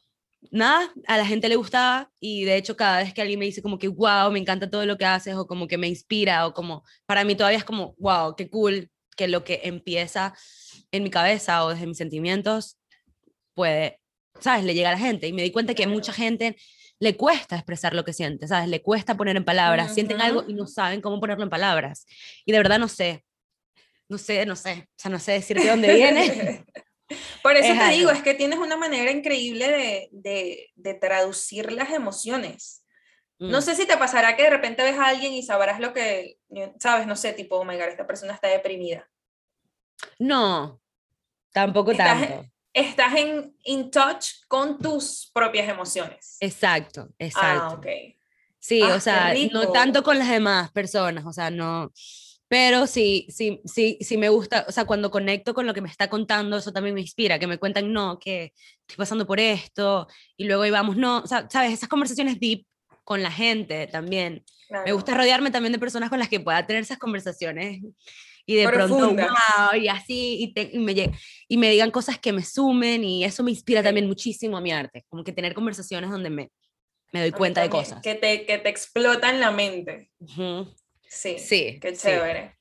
[0.51, 3.61] nada, a la gente le gustaba y de hecho cada vez que alguien me dice
[3.61, 6.53] como que, wow, me encanta todo lo que haces o como que me inspira o
[6.53, 10.33] como, para mí todavía es como, wow, qué cool que lo que empieza
[10.91, 12.77] en mi cabeza o desde mis sentimientos
[13.53, 14.00] puede,
[14.39, 14.63] ¿sabes?
[14.63, 15.27] Le llega a la gente.
[15.27, 16.55] Y me di cuenta que a mucha gente
[16.99, 18.69] le cuesta expresar lo que siente, ¿sabes?
[18.69, 22.05] Le cuesta poner en palabras, sienten algo y no saben cómo ponerlo en palabras.
[22.45, 23.25] Y de verdad no sé,
[24.07, 26.63] no sé, no sé, o sea, no sé decir de dónde viene.
[27.43, 31.89] Por eso te digo, es que tienes una manera increíble de, de, de traducir las
[31.89, 32.85] emociones.
[33.39, 33.61] No mm.
[33.61, 36.37] sé si te pasará que de repente ves a alguien y sabrás lo que,
[36.79, 39.09] sabes, no sé, tipo, oh my god, esta persona está deprimida.
[40.19, 40.79] No,
[41.51, 42.45] tampoco tanto.
[42.73, 46.37] Estás en in touch con tus propias emociones.
[46.39, 47.65] Exacto, exacto.
[47.65, 47.87] Ah, ok.
[48.59, 51.91] Sí, ah, o sea, no tanto con las demás personas, o sea, no,
[52.51, 55.89] pero sí, sí, sí, sí me gusta, o sea, cuando conecto con lo que me
[55.89, 60.07] está contando, eso también me inspira, que me cuentan, no, que estoy pasando por esto,
[60.35, 62.65] y luego íbamos, no, o sea, sabes, esas conversaciones deep
[63.03, 64.43] con la gente también.
[64.85, 67.81] Me gusta rodearme también de personas con las que pueda tener esas conversaciones
[68.45, 71.11] y de pronto, wow, y así, y, me,
[71.47, 74.71] y me digan cosas que me sumen y eso me inspira también muchísimo a mi
[74.71, 76.49] arte, como que tener conversaciones donde me,
[77.11, 78.01] me doy cuenta de cosas.
[78.01, 80.11] Que te, que te explotan la mente.
[81.07, 82.57] Sí, sí, qué chévere.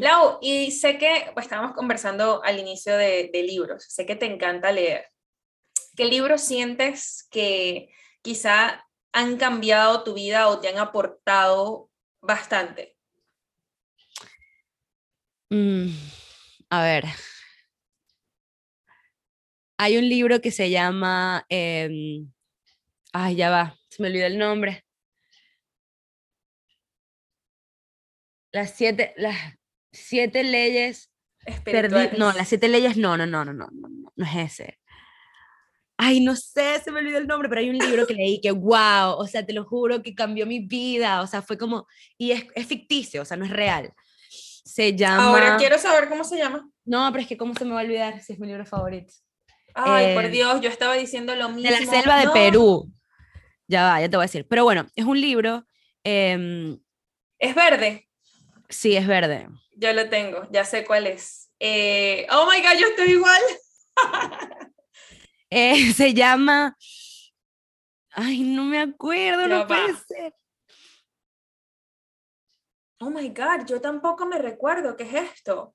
[0.00, 4.26] Lau, y sé que pues, estábamos conversando al inicio de, de libros, sé que te
[4.26, 5.06] encanta leer.
[5.96, 7.88] ¿Qué libros sientes que
[8.22, 11.90] quizá han cambiado tu vida o te han aportado
[12.20, 12.91] bastante?
[15.52, 15.90] Mm,
[16.70, 17.04] a ver.
[19.76, 21.44] Hay un libro que se llama.
[21.50, 22.24] Eh,
[23.12, 24.82] ay, ya va, se me olvidó el nombre.
[28.50, 29.36] Las siete, las
[29.92, 31.10] siete leyes.
[32.16, 34.78] No, las siete leyes, no, no, no, no, no, no, no es ese.
[35.98, 38.52] Ay, no sé, se me olvidó el nombre, pero hay un libro que leí que,
[38.52, 41.86] wow, o sea, te lo juro que cambió mi vida, o sea, fue como,
[42.16, 43.92] y es, es ficticio, o sea, no es real
[44.64, 45.28] se llama...
[45.28, 46.68] Ahora quiero saber cómo se llama.
[46.84, 49.12] No, pero es que cómo se me va a olvidar si es mi libro favorito.
[49.74, 51.70] Ay, por eh, Dios, yo estaba diciendo lo mismo.
[51.70, 52.92] De la selva de Perú.
[53.66, 54.46] Ya va, ya te voy a decir.
[54.48, 55.64] Pero bueno, es un libro...
[56.04, 56.78] Em,
[57.38, 58.08] ¿Es verde?
[58.68, 59.48] Sí, es verde.
[59.76, 61.50] Yo lo tengo, ya sé cuál es.
[61.58, 63.42] Eh, oh my God, yo estoy igual.
[65.54, 66.78] Eh, se llama...
[68.12, 70.32] Ay, no me acuerdo, no puede ser.
[73.04, 75.74] Oh my God, yo tampoco me recuerdo qué es esto.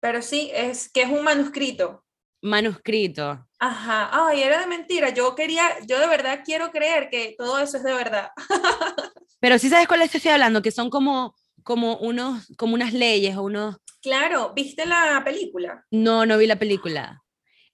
[0.00, 2.04] Pero sí, es que es un manuscrito.
[2.42, 3.46] Manuscrito.
[3.60, 5.10] Ajá, ay, era de mentira.
[5.10, 8.30] Yo quería, yo de verdad quiero creer que todo eso es de verdad.
[9.38, 12.92] Pero sí sabes cuál es que estoy hablando, que son como, como, unos, como unas
[12.92, 13.76] leyes o unos...
[14.02, 15.86] Claro, ¿viste la película?
[15.92, 17.22] No, no vi la película.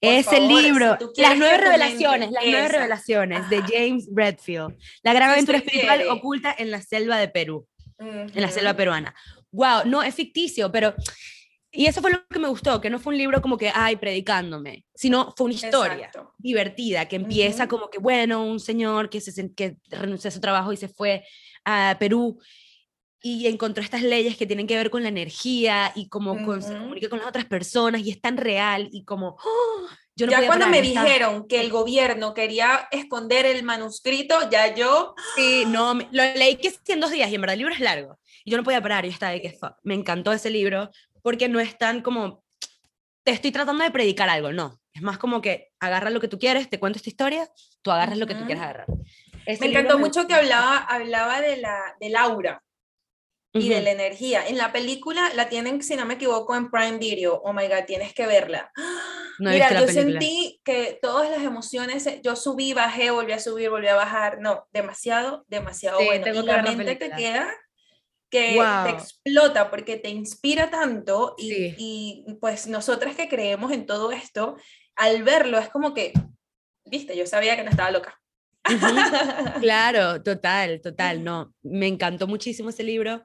[0.01, 4.77] Es el libro, Las nueve revelaciones, las nueve revelaciones de James Redfield.
[5.03, 7.67] La gran aventura espiritual oculta en la selva de Perú,
[7.99, 9.15] en la selva peruana.
[9.53, 10.95] Wow, no, es ficticio, pero...
[11.73, 13.95] Y eso fue lo que me gustó, que no fue un libro como que, ay,
[13.95, 19.55] predicándome, sino fue una historia divertida, que empieza como que, bueno, un señor que, se,
[19.55, 21.25] que renunció a su trabajo y se fue
[21.65, 22.41] a Perú
[23.23, 27.09] y encontró estas leyes que tienen que ver con la energía y cómo se comunica
[27.09, 29.37] con las otras personas y es tan real y como...
[29.45, 29.89] ¡oh!
[30.17, 35.15] Yo no ya cuando me dijeron que el gobierno quería esconder el manuscrito, ya yo...
[35.35, 38.19] Sí, no, lo leí que en dos días y en verdad el libro es largo.
[38.45, 40.91] Y yo no podía parar, yo estaba de que me encantó ese libro
[41.23, 42.43] porque no es tan como,
[43.23, 44.79] te estoy tratando de predicar algo, no.
[44.93, 47.49] Es más como que agarra lo que tú quieres, te cuento esta historia,
[47.81, 48.87] tú agarras lo que tú quieras agarrar.
[49.47, 52.63] me encantó mucho que hablaba, hablaba de la, del aura
[53.53, 54.47] y de la energía.
[54.47, 57.41] En la película la tienen, si no me equivoco, en Prime Video.
[57.43, 58.71] Oh my God, tienes que verla.
[59.39, 63.95] Mira, yo sentí que todas las emociones, yo subí, bajé, volví a subir, volví a
[63.95, 64.39] bajar.
[64.41, 66.27] No, demasiado, demasiado bueno.
[66.27, 67.51] Y la mente te queda
[68.31, 74.13] que te explota porque te inspira tanto y, y pues nosotras que creemos en todo
[74.13, 74.57] esto,
[74.95, 76.13] al verlo es como que,
[76.85, 78.20] viste, yo sabía que no estaba loca.
[79.61, 81.55] Claro, total, total, no.
[81.63, 83.23] Me encantó muchísimo ese libro.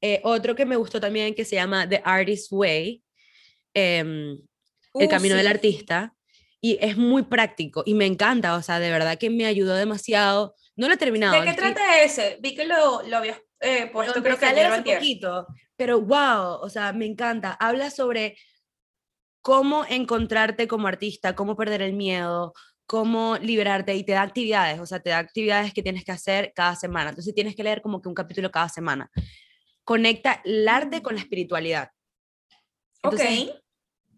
[0.00, 3.02] Eh, otro que me gustó también que se llama The Artist's Way,
[3.74, 4.38] em,
[4.94, 6.14] El uh, Camino del Artista,
[6.60, 10.54] y es muy práctico y me encanta, o sea, de verdad que me ayudó demasiado.
[10.76, 11.38] No lo he terminado.
[11.38, 12.38] ¿De qué trata ese?
[12.40, 16.92] Vi que lo, lo habías eh, puesto, creo que hace poquito, pero wow, o sea,
[16.92, 17.52] me encanta.
[17.52, 18.38] Habla sobre
[19.42, 22.54] cómo encontrarte como artista, cómo perder el miedo,
[22.90, 26.52] cómo liberarte y te da actividades, o sea, te da actividades que tienes que hacer
[26.56, 27.10] cada semana.
[27.10, 29.08] Entonces tienes que leer como que un capítulo cada semana.
[29.84, 31.90] Conecta el arte con la espiritualidad.
[33.04, 33.20] ok.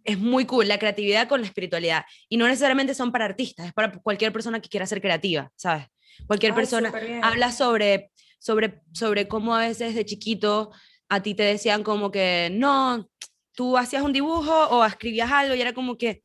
[0.04, 2.06] es muy cool, la creatividad con la espiritualidad.
[2.30, 5.88] Y no necesariamente son para artistas, es para cualquier persona que quiera ser creativa, ¿sabes?
[6.26, 6.90] Cualquier persona
[7.22, 10.72] habla sobre, sobre, sobre cómo a veces de chiquito
[11.10, 13.06] a ti te decían como que, no,
[13.54, 16.22] tú hacías un dibujo o escribías algo y era como que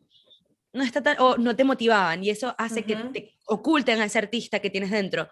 [0.74, 4.18] no está tan, o no te motivaban y eso hace que te oculten a ese
[4.20, 5.30] artista que tienes dentro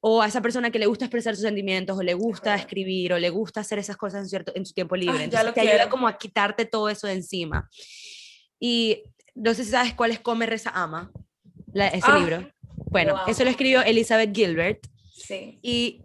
[0.00, 3.18] o a esa persona que le gusta expresar sus sentimientos o le gusta escribir o
[3.18, 5.24] le gusta hacer esas cosas en, cierto, en su tiempo libre.
[5.24, 7.68] Entonces te ayuda como a quitarte todo eso de encima.
[8.58, 9.02] Y
[9.34, 11.12] no sé si sabes cuál es Come, Reza, Ama,
[11.74, 12.50] ese ah, libro.
[12.90, 14.86] Bueno, eso lo escribió Elizabeth Gilbert.
[15.14, 15.58] Sí.
[15.62, 16.00] Y,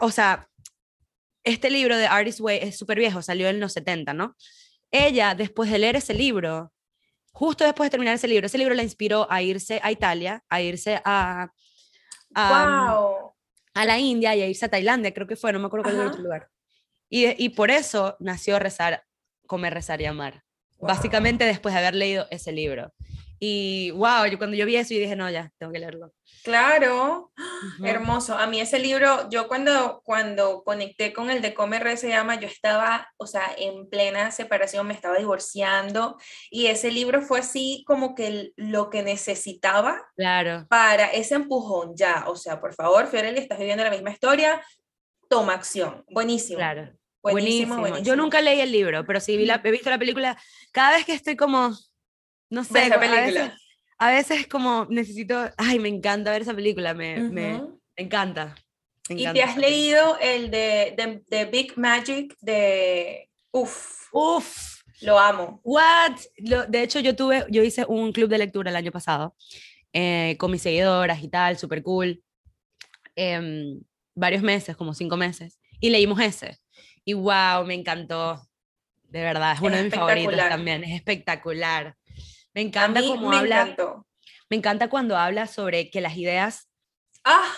[0.00, 0.48] o sea,
[1.44, 4.36] este libro de Artist Way es súper viejo, salió en los 70, ¿no?
[4.90, 6.72] Ella, después de leer ese libro,
[7.36, 10.62] justo después de terminar ese libro, ese libro la inspiró a irse a Italia, a
[10.62, 11.52] irse a,
[12.34, 13.10] a,
[13.74, 16.06] a la India y a irse a Tailandia, creo que fue, no me acuerdo cuál
[16.06, 16.48] otro lugar.
[17.10, 19.04] Y, y, por eso nació Rezar,
[19.46, 20.44] Comer, Rezar y Amar.
[20.80, 22.94] Básicamente después de haber leído ese libro.
[23.38, 26.12] Y wow, yo cuando yo vi eso y dije, no, ya, tengo que leerlo.
[26.42, 27.32] Claro,
[27.84, 28.36] hermoso.
[28.36, 32.48] A mí ese libro, yo cuando, cuando conecté con el de Comer se llama, yo
[32.48, 36.16] estaba, o sea, en plena separación, me estaba divorciando
[36.50, 40.66] y ese libro fue así como que lo que necesitaba claro.
[40.68, 42.24] para ese empujón ya.
[42.28, 44.62] O sea, por favor, Fiorelli, estás viviendo la misma historia,
[45.28, 46.04] toma acción.
[46.08, 46.58] Buenísimo.
[46.58, 46.92] Claro.
[47.32, 48.06] Buenísimo, buenísimo.
[48.06, 50.38] Yo nunca leí el libro, pero sí vi la, he visto la película.
[50.70, 51.76] Cada vez que estoy como
[52.50, 53.56] no sé, esa película.
[53.98, 57.62] A veces, como necesito, ay, me encanta ver esa película, me, me,
[57.96, 58.54] encanta,
[59.08, 63.30] ¿Y te has leído el de, de, Big Magic de...
[63.52, 64.08] Uf.
[64.12, 64.82] Uf.
[65.02, 65.60] Lo amo.
[65.62, 66.16] What?
[66.68, 69.36] de hecho, yo tuve, yo hice un club de lectura el año pasado
[69.92, 72.22] eh, con mis seguidoras y tal, súper cool.
[73.14, 73.80] Em,
[74.14, 75.58] varios meses, como cinco meses.
[75.80, 76.58] Y leímos ese.
[77.04, 78.46] Y wow, me encantó.
[79.08, 80.84] De verdad, es uno de mis favoritos también.
[80.84, 81.96] Es espectacular.
[82.56, 83.76] Me encanta cómo habla.
[84.48, 86.70] Me encanta cuando habla sobre que las ideas.
[87.22, 87.52] Ah,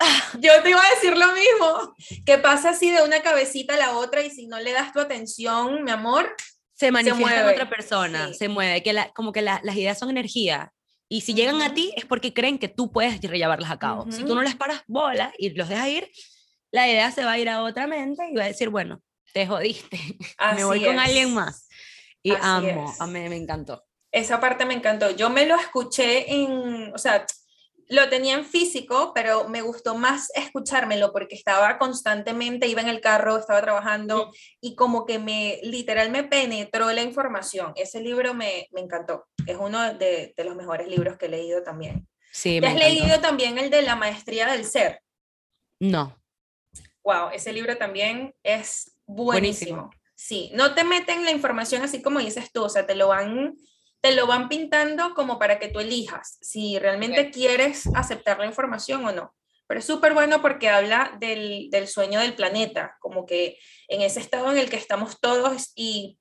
[0.40, 1.94] yo te iba a decir lo mismo.
[2.26, 4.98] Que pasa así de una cabecita a la otra y si no le das tu
[4.98, 6.34] atención, mi amor,
[6.72, 10.72] se manifiesta en otra persona, se mueve, que como que las ideas son energía.
[11.08, 14.10] Y si llegan a ti es porque creen que tú puedes llevarlas a cabo.
[14.10, 16.10] Si tú no les paras bola y los dejas ir,
[16.72, 19.00] la idea se va a ir a otra mente y va a decir, bueno,
[19.32, 19.96] te jodiste,
[20.56, 21.68] me voy con alguien más.
[22.20, 23.84] Y amo, a mí me encantó.
[24.14, 25.10] Esa parte me encantó.
[25.10, 27.26] Yo me lo escuché en, o sea,
[27.88, 33.00] lo tenía en físico, pero me gustó más escuchármelo porque estaba constantemente, iba en el
[33.00, 37.72] carro, estaba trabajando y como que me, literal, me penetró la información.
[37.74, 39.26] Ese libro me, me encantó.
[39.48, 42.06] Es uno de, de, los mejores libros que he leído también.
[42.30, 45.00] Sí, ¿Te has leído también el de la maestría del ser?
[45.80, 46.16] No.
[47.02, 49.88] Wow, ese libro también es buenísimo.
[49.88, 49.90] buenísimo.
[50.14, 53.56] Sí, no te meten la información así como dices tú, o sea, te lo van
[54.04, 59.02] te lo van pintando como para que tú elijas si realmente quieres aceptar la información
[59.06, 59.34] o no.
[59.66, 64.20] Pero es súper bueno porque habla del, del, sueño del planeta, como que en ese
[64.20, 66.18] estado en el que estamos todos y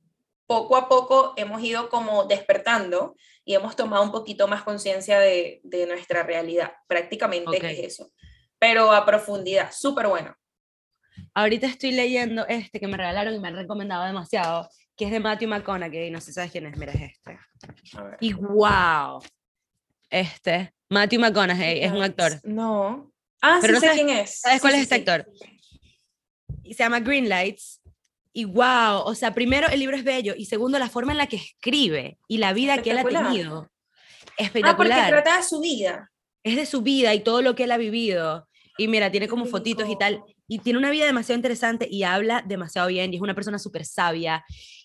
[0.48, 5.60] poco a poco hemos ido como despertando y hemos tomado un poquito más conciencia de,
[5.66, 6.72] de, nuestra realidad.
[6.88, 8.14] Prácticamente es eso.
[8.60, 10.34] Pero a profundidad, súper bueno.
[11.34, 15.20] Ahorita estoy leyendo este que me regalaron y me han recomendado demasiado, que es de
[15.20, 17.40] Matthew McConaughey, no sé si sabes quién es, mira, es este.
[18.20, 19.22] Y wow,
[20.10, 22.40] este, Matthew McConaughey, es un actor.
[22.44, 23.12] No.
[23.42, 24.40] Ah, Pero sí no sé sabes, quién es.
[24.40, 25.28] ¿Sabes cuál es este actor?
[26.64, 27.82] Y se llama Green Lights.
[28.32, 31.28] Y wow, o sea, primero el libro es bello y segundo la forma en la
[31.28, 33.70] que escribe y la vida que él ha tenido.
[34.38, 35.00] Espectacular.
[35.00, 36.12] Ah, porque trata de su vida.
[36.44, 38.48] Es de su vida y todo lo que él ha vivido.
[38.78, 40.24] Y mira, tiene como fotitos y tal.
[40.48, 43.86] Y tiene una vida demasiado interesante y habla demasiado bien y es una persona súper
[43.86, 44.44] sabia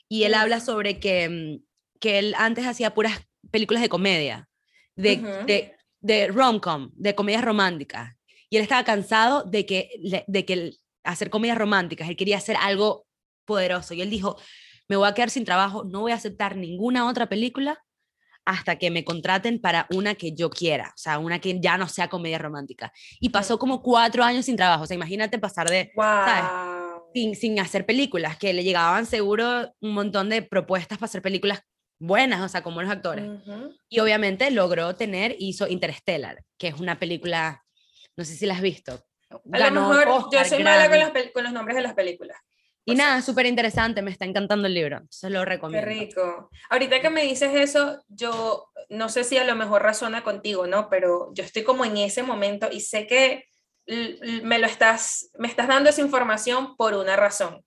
[0.09, 1.65] y él habla sobre que, mm,
[2.01, 4.49] que él antes hacía puras películas de comedia,
[4.97, 5.17] de,
[5.47, 8.15] de, de rom-com, de comedias románticas.
[8.51, 9.91] Y él estaba cansado de que,
[10.27, 10.73] de que
[11.05, 13.07] hacer comedias románticas, él quería hacer algo
[13.45, 13.95] poderoso.
[13.95, 14.37] Y él dijo,
[14.89, 17.83] me voy a quedar sin trabajo, no voy a aceptar ninguna otra película
[18.45, 21.87] hasta que me contraten para una que yo quiera, o sea, una que ya no
[21.87, 22.91] sea comedia romántica.
[23.21, 25.93] Y pasó como cuatro años sin trabajo, o sea, imagínate pasar de,
[27.15, 31.63] sin, sin hacer películas, que le llegaban seguro un montón de propuestas para hacer películas
[31.99, 33.25] buenas, o sea, con buenos actores.
[33.89, 37.65] Y obviamente logró tener, hizo Interstellar, que es una película,
[38.17, 39.05] no sé si la has visto.
[39.53, 42.39] A lo mejor yo soy mala con los, con los, nombres de las películas.
[42.85, 45.87] Y nada, súper interesante, me está encantando el libro, se lo recomiendo.
[45.87, 46.49] Qué rico.
[46.71, 50.89] Ahorita que me dices eso, yo no sé si a lo mejor razona contigo, ¿no?
[50.89, 53.45] Pero yo estoy como en ese momento y sé que
[54.43, 57.65] me lo estás, me estás dando esa información por una razón.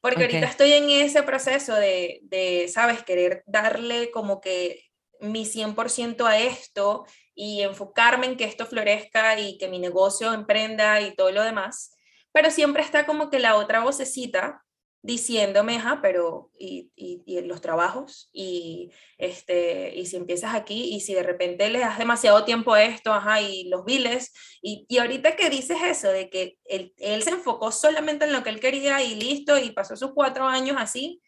[0.00, 3.02] Porque ahorita estoy en ese proceso de, de, ¿sabes?
[3.02, 4.84] Querer darle como que
[5.20, 11.00] mi 100% a esto y enfocarme en que esto florezca y que mi negocio emprenda
[11.00, 11.96] y todo lo demás.
[12.32, 14.63] Pero siempre está como que la otra vocecita
[15.04, 21.12] diciéndome, ajá, pero y, y, los trabajos y este y si empiezas aquí y si
[21.12, 25.36] de repente le das demasiado tiempo a esto, ajá, y los biles y, y ahorita
[25.36, 29.02] que dices eso de que él, él, se enfocó solamente en lo que él quería
[29.02, 31.20] y listo y pasó sus cuatro años así,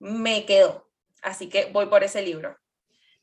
[0.00, 0.90] me quedó.
[1.22, 2.56] Así que voy por ese libro.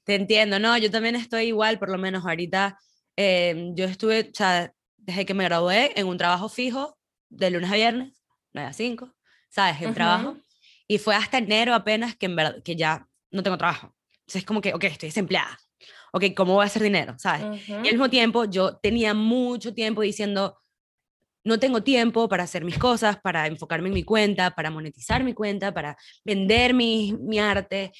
[0.05, 2.79] Te entiendo, no, yo también estoy igual, por lo menos ahorita,
[3.17, 6.97] eh, yo estuve, o sea, desde que me gradué en un trabajo fijo,
[7.29, 9.16] de lunes a viernes, 9 a 5,
[9.49, 9.81] ¿sabes?
[9.81, 10.38] El trabajo.
[10.88, 13.93] Y fue hasta enero apenas que, en verdad, que ya no tengo trabajo.
[14.21, 15.57] Entonces es como que, ok, estoy desempleada.
[16.13, 17.15] Ok, ¿cómo voy a hacer dinero?
[17.17, 17.67] ¿Sabes?
[17.67, 20.60] Y al mismo tiempo yo tenía mucho tiempo diciendo,
[21.43, 25.33] no tengo tiempo para hacer mis cosas, para enfocarme en mi cuenta, para monetizar mi
[25.33, 27.91] cuenta, para vender mi, mi arte.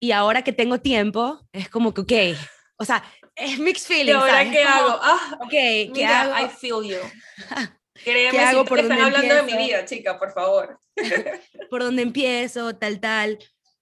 [0.00, 2.38] Y ahora que tengo tiempo, es como que, ok,
[2.78, 3.02] o sea,
[3.34, 4.10] es mixed feelings.
[4.10, 4.98] ¿Y ahora qué hago?
[5.02, 5.50] Ah, ok,
[5.94, 6.46] ¿qué hago?
[6.46, 6.98] I feel you.
[8.04, 10.80] Créeme, ¿Qué hago por están hablando de mi vida, chica, por favor.
[11.70, 13.38] por dónde empiezo, tal, tal.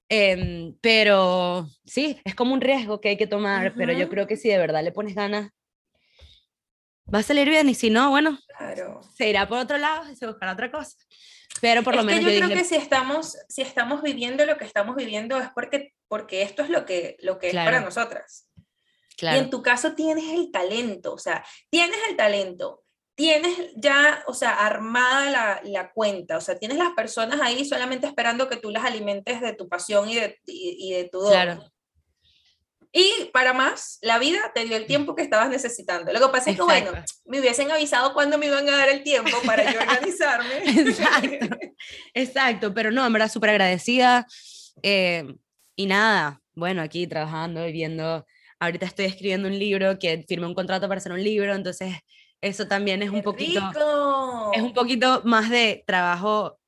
[0.08, 4.36] Em, pero sí, es como un riesgo que hay que tomar, pero yo creo que
[4.36, 5.50] si de verdad le pones ganas,
[7.12, 9.00] va a salir bien y si no, bueno, claro.
[9.16, 10.96] se irá por otro lado y se buscará otra cosa.
[11.60, 14.64] Pero por lo menos que yo, creo que si estamos, si estamos viviendo lo que
[14.64, 18.48] estamos viviendo es porque, porque esto es lo que, lo que es para nosotras.
[19.16, 19.38] Claro.
[19.38, 22.84] Y en tu caso tienes el talento, o sea, tienes el talento,
[23.16, 28.06] tienes ya, o sea, armada la, la, cuenta, o sea, tienes las personas ahí solamente
[28.06, 31.32] esperando que tú las alimentes de tu pasión y de, y, de tu don.
[31.32, 31.64] Claro.
[32.92, 36.12] Y para más, la vida te dio el tiempo que estabas necesitando.
[36.12, 36.92] Lo que pasa es que, bueno,
[37.24, 40.62] me hubiesen avisado cuándo me iban a dar el tiempo para yo organizarme.
[40.64, 41.56] Exacto,
[42.14, 44.26] exacto, pero no, en verdad súper agradecida.
[44.82, 45.24] Eh,
[45.74, 48.26] y nada, bueno, aquí trabajando y viendo,
[48.60, 51.94] ahorita estoy escribiendo un libro, que firmé un contrato para hacer un libro, entonces
[52.46, 53.60] eso también es un poquito,
[54.54, 56.58] es un poquito más de trabajo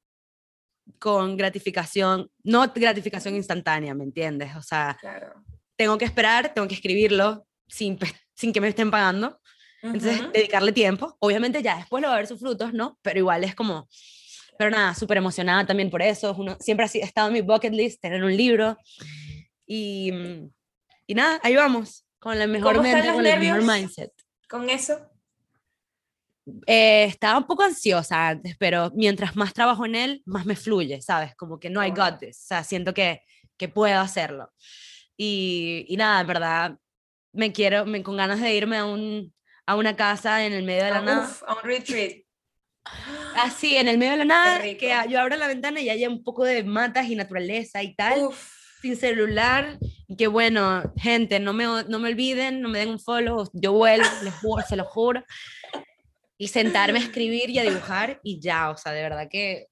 [0.98, 4.56] con gratificación, no gratificación instantánea, ¿me entiendes?
[4.56, 5.44] O sea, claro
[5.78, 7.98] tengo que esperar, tengo que escribirlo sin,
[8.34, 9.40] sin que me estén pagando.
[9.80, 11.16] Entonces, dedicarle tiempo.
[11.20, 12.98] Obviamente ya después lo va a ver sus frutos, ¿no?
[13.00, 13.88] Pero igual es como...
[14.58, 16.34] Pero nada, súper emocionada también por eso.
[16.36, 18.76] Uno, siempre ha estado en mi bucket list tener un libro.
[19.64, 20.12] Y,
[21.06, 22.04] y nada, ahí vamos.
[22.18, 24.10] Con la mejor mente, con el mejor mindset.
[24.48, 24.98] ¿Con eso?
[26.66, 31.00] Eh, estaba un poco ansiosa antes, pero mientras más trabajo en él, más me fluye,
[31.02, 31.34] ¿sabes?
[31.36, 32.38] Como que no, I got this.
[32.44, 33.22] O sea, siento que,
[33.56, 34.50] que puedo hacerlo.
[35.16, 36.78] Y, y nada, en verdad,
[37.32, 39.32] me quiero, me, con ganas de irme a, un,
[39.66, 41.30] a una casa en el medio de la nada.
[41.46, 42.22] a un retreat.
[43.36, 46.24] Así, en el medio de la nada, que yo abra la ventana y haya un
[46.24, 48.30] poco de matas y naturaleza y tal,
[48.80, 49.78] sin celular.
[50.16, 54.06] Que bueno, gente, no me, no me olviden, no me den un follow, yo vuelvo,
[54.22, 55.22] les juro, se lo juro.
[56.38, 59.68] Y sentarme a escribir y a dibujar y ya, o sea, de verdad que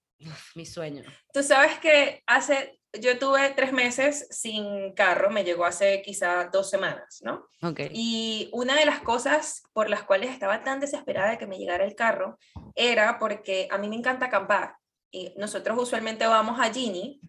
[0.54, 1.02] mi sueño.
[1.32, 6.70] Tú sabes que hace yo tuve tres meses sin carro, me llegó hace quizá dos
[6.70, 7.48] semanas, ¿no?
[7.62, 7.90] Okay.
[7.92, 11.84] Y una de las cosas por las cuales estaba tan desesperada de que me llegara
[11.84, 12.38] el carro
[12.74, 14.76] era porque a mí me encanta acampar.
[15.10, 17.20] Y nosotros usualmente vamos a Gini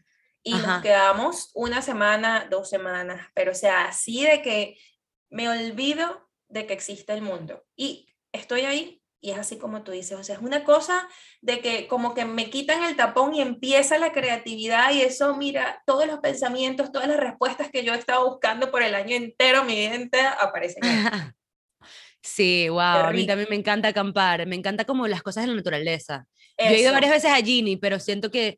[0.44, 4.78] y nos quedamos una semana, dos semanas, pero o sea, así de que
[5.30, 7.66] me olvido de que existe el mundo.
[7.76, 11.06] Y estoy ahí y es así como tú dices, o sea, es una cosa
[11.42, 15.84] de que como que me quitan el tapón y empieza la creatividad y eso, mira,
[15.86, 19.66] todos los pensamientos, todas las respuestas que yo he estado buscando por el año entero,
[19.66, 20.82] mi gente, aparecen.
[22.20, 25.56] Sí, wow, a mí también me encanta acampar, me encanta como las cosas de la
[25.56, 26.28] naturaleza.
[26.58, 28.58] Yo he ido varias veces a Gini, pero siento que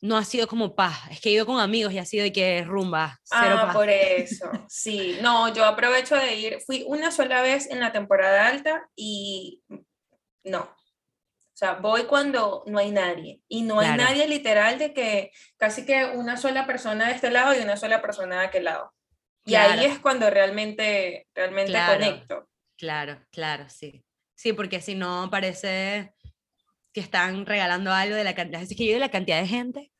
[0.00, 2.32] no ha sido como paz, es que he ido con amigos y ha sido de
[2.32, 7.40] que rumba, cero ah, por eso, sí, no, yo aprovecho de ir, fui una sola
[7.40, 9.62] vez en la temporada alta y
[10.44, 10.60] no.
[10.60, 13.40] O sea, voy cuando no hay nadie.
[13.48, 17.54] Y no hay nadie literal de que casi que una sola persona de este lado
[17.54, 18.92] y una sola persona de aquel lado.
[19.44, 22.48] Y ahí es cuando realmente, realmente conecto.
[22.76, 24.04] Claro, claro, sí.
[24.34, 26.12] Sí, porque si no parece
[26.92, 28.62] que están regalando algo de la cantidad.
[28.62, 29.92] Es que yo de la cantidad de gente.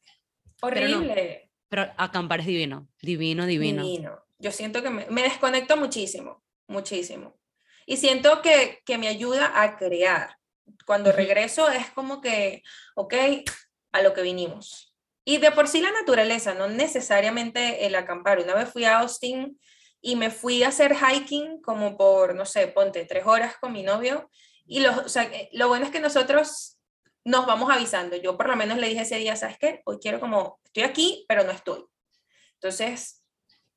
[0.61, 1.51] Horrible.
[1.68, 3.82] Pero, acampar es divino, divino, divino.
[3.82, 4.24] Divino.
[4.38, 7.36] Yo siento que me, me desconecto muchísimo, muchísimo.
[7.87, 10.37] Y siento que, que me ayuda a crear.
[10.87, 12.62] Cuando regreso es como que,
[12.95, 13.14] ok,
[13.93, 14.95] a lo que vinimos.
[15.24, 18.39] Y de por sí la naturaleza, no necesariamente el acampar.
[18.41, 19.59] Una vez fui a Austin
[20.01, 23.82] y me fui a hacer hiking como por, no sé, ponte tres horas con mi
[23.82, 24.30] novio.
[24.66, 26.78] Y lo, o sea, lo bueno es que nosotros
[27.24, 28.16] nos vamos avisando.
[28.16, 29.80] Yo por lo menos le dije ese día, ¿sabes qué?
[29.87, 31.85] Hoy quiero como, estoy aquí, pero no estoy.
[32.55, 33.24] Entonces,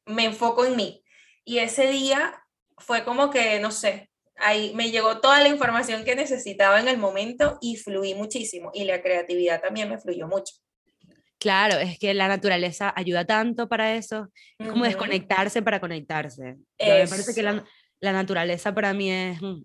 [0.06, 1.04] me enfoco en mí.
[1.46, 2.44] Y ese día
[2.78, 6.98] fue como que, no sé, ahí me llegó toda la información que necesitaba en el
[6.98, 8.72] momento y fluí muchísimo.
[8.74, 10.56] Y la creatividad también me fluyó mucho.
[11.40, 14.30] Claro, es que la naturaleza ayuda tanto para eso.
[14.58, 16.58] Es como desconectarse para conectarse.
[16.80, 17.64] Me parece que la,
[18.00, 19.62] la, naturaleza para mí es, mm,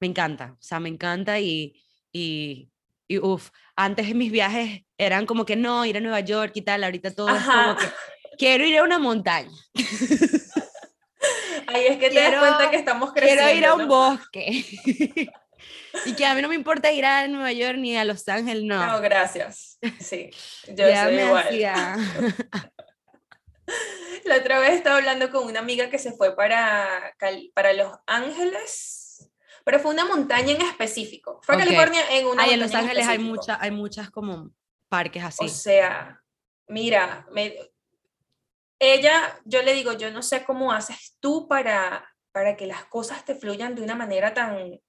[0.00, 1.80] me encanta, o sea, me encanta y,
[2.12, 2.68] y,
[3.06, 6.62] y uff, antes en mis viajes eran como que no, ir a Nueva York y
[6.62, 7.86] tal, ahorita todo es como que
[8.36, 9.50] quiero ir a una montaña.
[11.74, 13.44] Ahí es que te das cuenta que estamos creciendo.
[13.44, 14.64] Quiero ir a un bosque.
[16.06, 18.64] y que a mí no me importa ir a Nueva York ni a Los Ángeles,
[18.64, 18.86] no.
[18.86, 19.78] No, gracias.
[20.00, 20.30] Sí,
[20.68, 21.46] yo soy igual.
[24.24, 27.14] La otra vez estaba hablando con una amiga que se fue para,
[27.54, 29.30] para Los Ángeles,
[29.64, 31.40] pero fue una montaña en específico.
[31.42, 34.50] Fue a California en una Ay, en Los Ángeles hay, mucha, hay muchas como
[34.88, 35.44] parques así.
[35.44, 36.22] O sea,
[36.68, 37.71] mira, me,
[38.82, 43.24] ella, yo le digo, yo no sé cómo haces tú para, para que las cosas
[43.24, 44.80] te fluyan de una manera tan,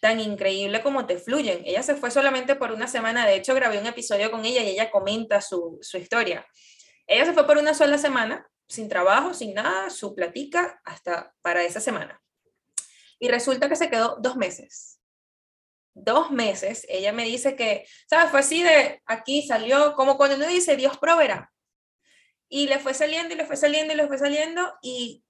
[0.00, 1.62] tan increíble como te fluyen.
[1.64, 4.68] Ella se fue solamente por una semana, de hecho grabé un episodio con ella y
[4.68, 6.46] ella comenta su, su historia.
[7.08, 11.64] Ella se fue por una sola semana, sin trabajo, sin nada, su platica hasta para
[11.64, 12.22] esa semana.
[13.18, 15.00] Y resulta que se quedó dos meses.
[15.92, 16.86] Dos meses.
[16.88, 18.30] Ella me dice que, ¿sabes?
[18.30, 21.50] Fue así de aquí salió, como cuando uno dice Dios proveerá.
[22.50, 25.24] Y le fue saliendo y le fue saliendo y le fue saliendo y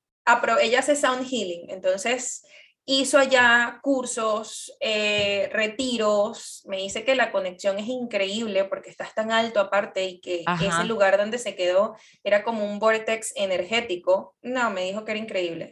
[0.61, 1.71] ella hace sound healing.
[1.71, 2.43] Entonces
[2.87, 6.63] hizo allá cursos, eh, retiros.
[6.67, 10.85] Me dice que la conexión es increíble porque estás tan alto aparte y que ese
[10.85, 11.95] lugar donde se quedó
[12.25, 14.35] era como un vortex energético.
[14.43, 15.71] No, me dijo que era increíble.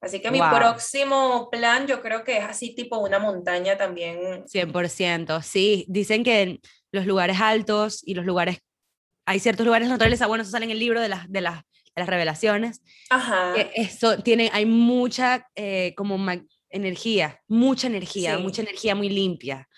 [0.00, 4.44] Así que mi próximo plan yo creo que es así tipo una montaña también.
[4.46, 5.86] 100%, sí.
[5.88, 6.60] Dicen que
[6.90, 8.58] los lugares altos y los lugares
[9.24, 12.00] hay ciertos lugares naturales, bueno, eso sale en el libro de las, de las, de
[12.00, 12.82] las revelaciones.
[13.10, 13.54] Ajá.
[13.74, 16.18] Eso tiene, hay mucha eh, como
[16.70, 19.68] energía, mucha energía, mucha energía muy limpia.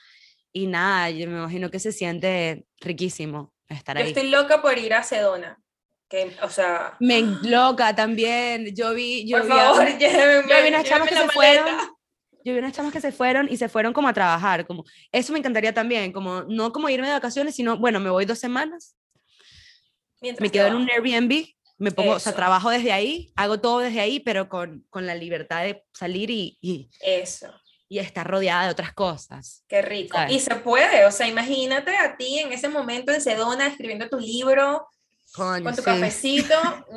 [0.53, 4.05] Y nada, yo me imagino que se siente riquísimo estar ahí.
[4.05, 5.59] Yo estoy loca por ir a Sedona.
[6.09, 6.97] Que, o sea...
[7.01, 8.75] Me loca también.
[8.75, 9.27] Yo vi...
[9.27, 11.95] Yo por favor, llévenme, yo vi unas chamas que se fueron
[12.47, 15.33] yo vi unas chamas que se fueron y se fueron como a trabajar, como eso
[15.33, 18.95] me encantaría también, como no como irme de vacaciones, sino bueno, me voy dos semanas
[20.39, 21.47] me quedo en un Airbnb,
[21.79, 25.15] me pongo, o sea, trabajo desde ahí, hago todo desde ahí, pero con, con la
[25.15, 27.53] libertad de salir y, y, Eso.
[27.89, 29.65] y estar rodeada de otras cosas.
[29.69, 30.17] Qué rico.
[30.29, 34.19] Y se puede, o sea, imagínate a ti en ese momento en Sedona escribiendo tu
[34.19, 34.87] libro.
[35.35, 36.55] con tu cafecito,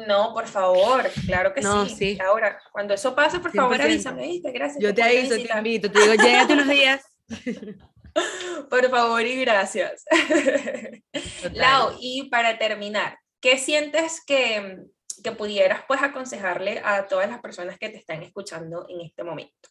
[0.07, 2.17] no, por favor, claro que no, sí.
[2.23, 4.81] Ahora, cuando eso pase, por favor, avísame, Gracias.
[4.81, 7.01] Yo te aviso, te invito, te digo, llégate unos días.
[8.69, 10.05] Por favor y gracias.
[11.53, 14.85] Lau, y para terminar, ¿qué sientes que,
[15.23, 19.69] que pudieras pues aconsejarle a todas las personas que te están escuchando en este momento?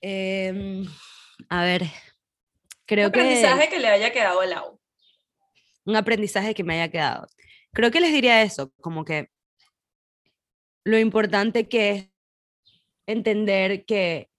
[0.00, 0.86] Em,
[1.48, 1.82] a ver,
[2.86, 3.20] creo que...
[3.20, 4.80] Un aprendizaje que le haya quedado a Lau.
[5.84, 7.26] Un aprendizaje que me haya quedado.
[7.72, 9.30] Creo que les diría eso, como que
[10.84, 12.10] lo importante que es
[13.06, 14.30] entender que,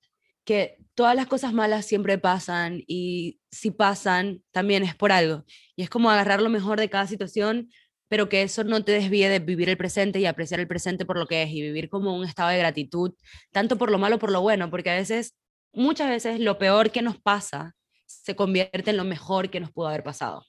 [0.46, 5.46] que todas las cosas malas siempre pasan y si pasan, también es por algo.
[5.78, 7.70] Y es como agarrar lo mejor de cada situación,
[8.10, 11.18] pero que eso no te desvíe de vivir el presente y apreciar el presente por
[11.18, 13.14] lo que es y vivir como un estado de gratitud,
[13.54, 15.38] tanto por lo malo por lo bueno, porque a veces,
[15.72, 19.88] muchas veces lo peor que nos pasa se convierte en lo mejor que nos pudo
[19.88, 20.44] haber pasado.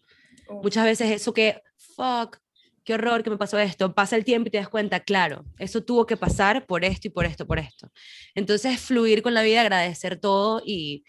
[0.64, 1.62] Muchas veces eso que,
[1.94, 2.38] fuck,
[2.84, 5.82] qué horror que me pasó esto, pasa el tiempo y te das cuenta, claro, eso
[5.82, 7.90] tuvo que pasar por esto y por esto, por esto.
[8.34, 11.04] Entonces, fluir con la vida, agradecer todo y,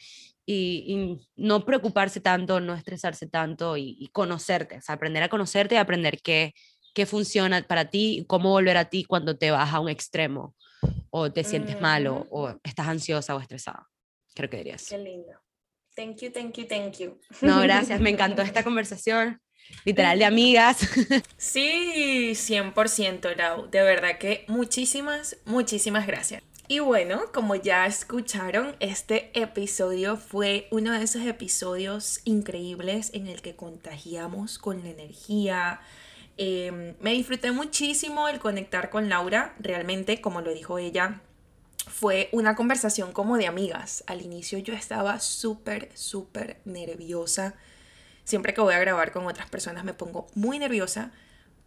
[0.45, 5.77] y, no preocuparse tanto, no estresarse tanto y, conocerte, o sea, aprender a conocerte y
[5.77, 6.53] aprender qué,
[6.93, 10.55] qué funciona para ti, cómo volver a ti cuando te vas a un extremo
[11.09, 13.87] o te sientes malo o estás ansiosa o estresada.
[14.33, 14.87] Creo que dirías.
[14.89, 15.33] Qué lindo.
[15.95, 17.19] Thank you, thank you, thank you.
[17.41, 19.41] No, gracias, me encantó esta conversación
[19.85, 20.87] literal de amigas.
[21.37, 23.69] Sí, 100% Lau.
[23.69, 26.43] De verdad que muchísimas, muchísimas gracias.
[26.67, 33.41] Y bueno, como ya escucharon, este episodio fue uno de esos episodios increíbles en el
[33.41, 35.81] que contagiamos con la energía.
[36.37, 39.53] Em, me disfruté muchísimo el conectar con Laura.
[39.59, 41.19] Realmente, como lo dijo ella,
[41.87, 44.05] fue una conversación como de amigas.
[44.07, 47.55] Al inicio yo estaba súper, súper nerviosa
[48.23, 51.11] Siempre que voy a grabar con otras personas me pongo muy nerviosa.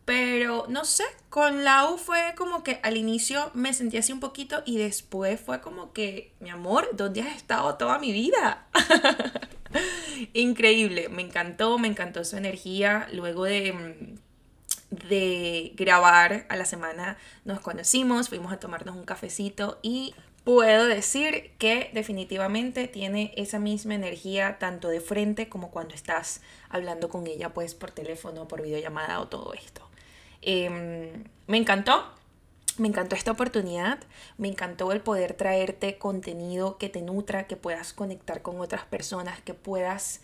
[0.04, 4.62] Pero no sé, con Lau fue como que al inicio me sentí así un poquito
[4.66, 8.66] y después fue como que, mi amor, ¿dónde has estado toda mi vida?
[10.34, 13.08] Increíble, me encantó, me encantó su energía.
[13.12, 19.78] Luego de, mm, de grabar a la semana nos conocimos, fuimos a tomarnos un cafecito
[19.82, 26.42] y puedo decir que definitivamente tiene esa misma energía tanto de frente como cuando estás
[26.68, 29.88] hablando con ella pues por teléfono, por videollamada o todo esto.
[30.42, 32.04] Em, me encantó,
[32.76, 33.98] me encantó esta oportunidad,
[34.36, 39.40] me encantó el poder traerte contenido que te nutra, que puedas conectar con otras personas,
[39.40, 40.20] que puedas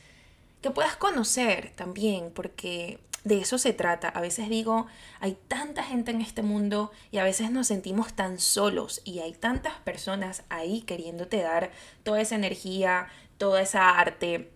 [0.60, 4.08] que puedas conocer también, porque de eso se trata.
[4.08, 4.86] A veces digo,
[5.20, 9.32] hay tanta gente en este mundo y a veces nos sentimos tan solos y hay
[9.32, 11.70] tantas personas ahí queriéndote dar
[12.02, 13.08] toda esa energía,
[13.38, 14.50] toda esa arte,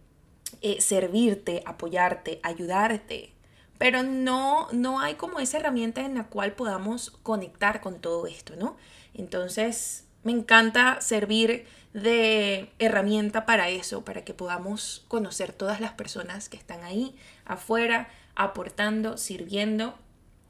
[0.63, 3.33] eh, servirte, apoyarte, ayudarte.
[3.79, 8.57] Pero no, no hay como esa herramienta en la cual podamos conectar con todo esto,
[8.57, 8.77] ¿no?
[9.15, 16.49] Entonces, me encanta servir de herramienta para eso, para que podamos conocer todas las personas
[16.49, 19.95] que están ahí afuera, aportando, sirviendo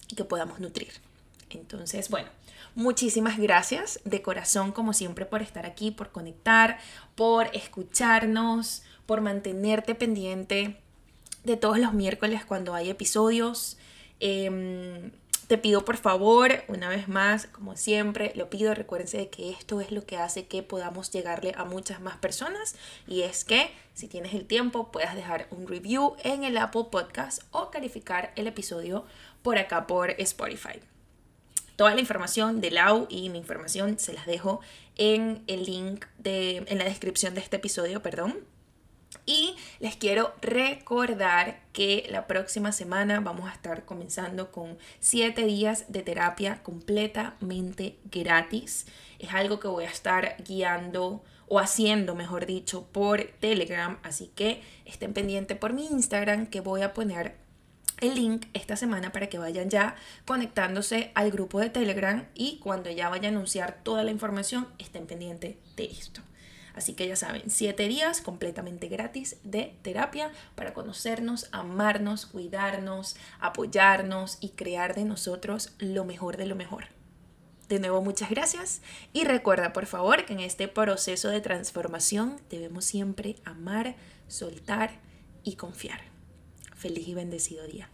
[0.09, 0.93] y que podamos nutrir.
[1.51, 2.28] Entonces, bueno,
[2.74, 6.78] muchísimas gracias de corazón como siempre por estar aquí, por conectar,
[7.14, 10.80] por escucharnos, por mantenerte pendiente
[11.45, 13.76] de todos los miércoles cuando hay episodios.
[14.20, 15.12] Em,
[15.47, 19.80] te pido por favor, una vez más, como siempre, lo pido, recuérdense de que esto
[19.80, 22.74] es lo que hace que podamos llegarle a muchas más personas
[23.07, 27.42] y es que si tienes el tiempo puedas dejar un review en el Apple Podcast
[27.51, 29.05] o calificar el episodio
[29.42, 30.80] por acá por Spotify.
[31.76, 34.61] Toda la información de Lau y mi información se las dejo
[34.97, 38.53] en el link de, en la descripción de este episodio, perdón.
[39.27, 45.87] Y les quiero recordar que la próxima semana vamos a estar comenzando con 7 días
[45.89, 48.87] de terapia completamente gratis.
[49.18, 53.99] Es algo que voy a estar guiando o haciendo, mejor dicho, por Telegram.
[54.03, 57.37] Así que estén pendientes por mi Instagram que voy a poner
[58.01, 59.97] el link esta semana para que vayan ya
[60.27, 65.07] conectándose al grupo de Telegram y cuando ya vaya a anunciar toda la información estén
[65.07, 66.20] pendientes de esto.
[66.75, 74.39] Así que ya saben, siete días completamente gratis de terapia para conocernos, amarnos, cuidarnos, apoyarnos
[74.41, 76.87] y crear de nosotros lo mejor de lo mejor.
[77.68, 82.85] De nuevo, muchas gracias y recuerda por favor que en este proceso de transformación debemos
[82.85, 83.95] siempre amar,
[84.29, 85.01] soltar
[85.45, 86.03] y confiar.
[86.77, 87.89] Feliz y bendecido día.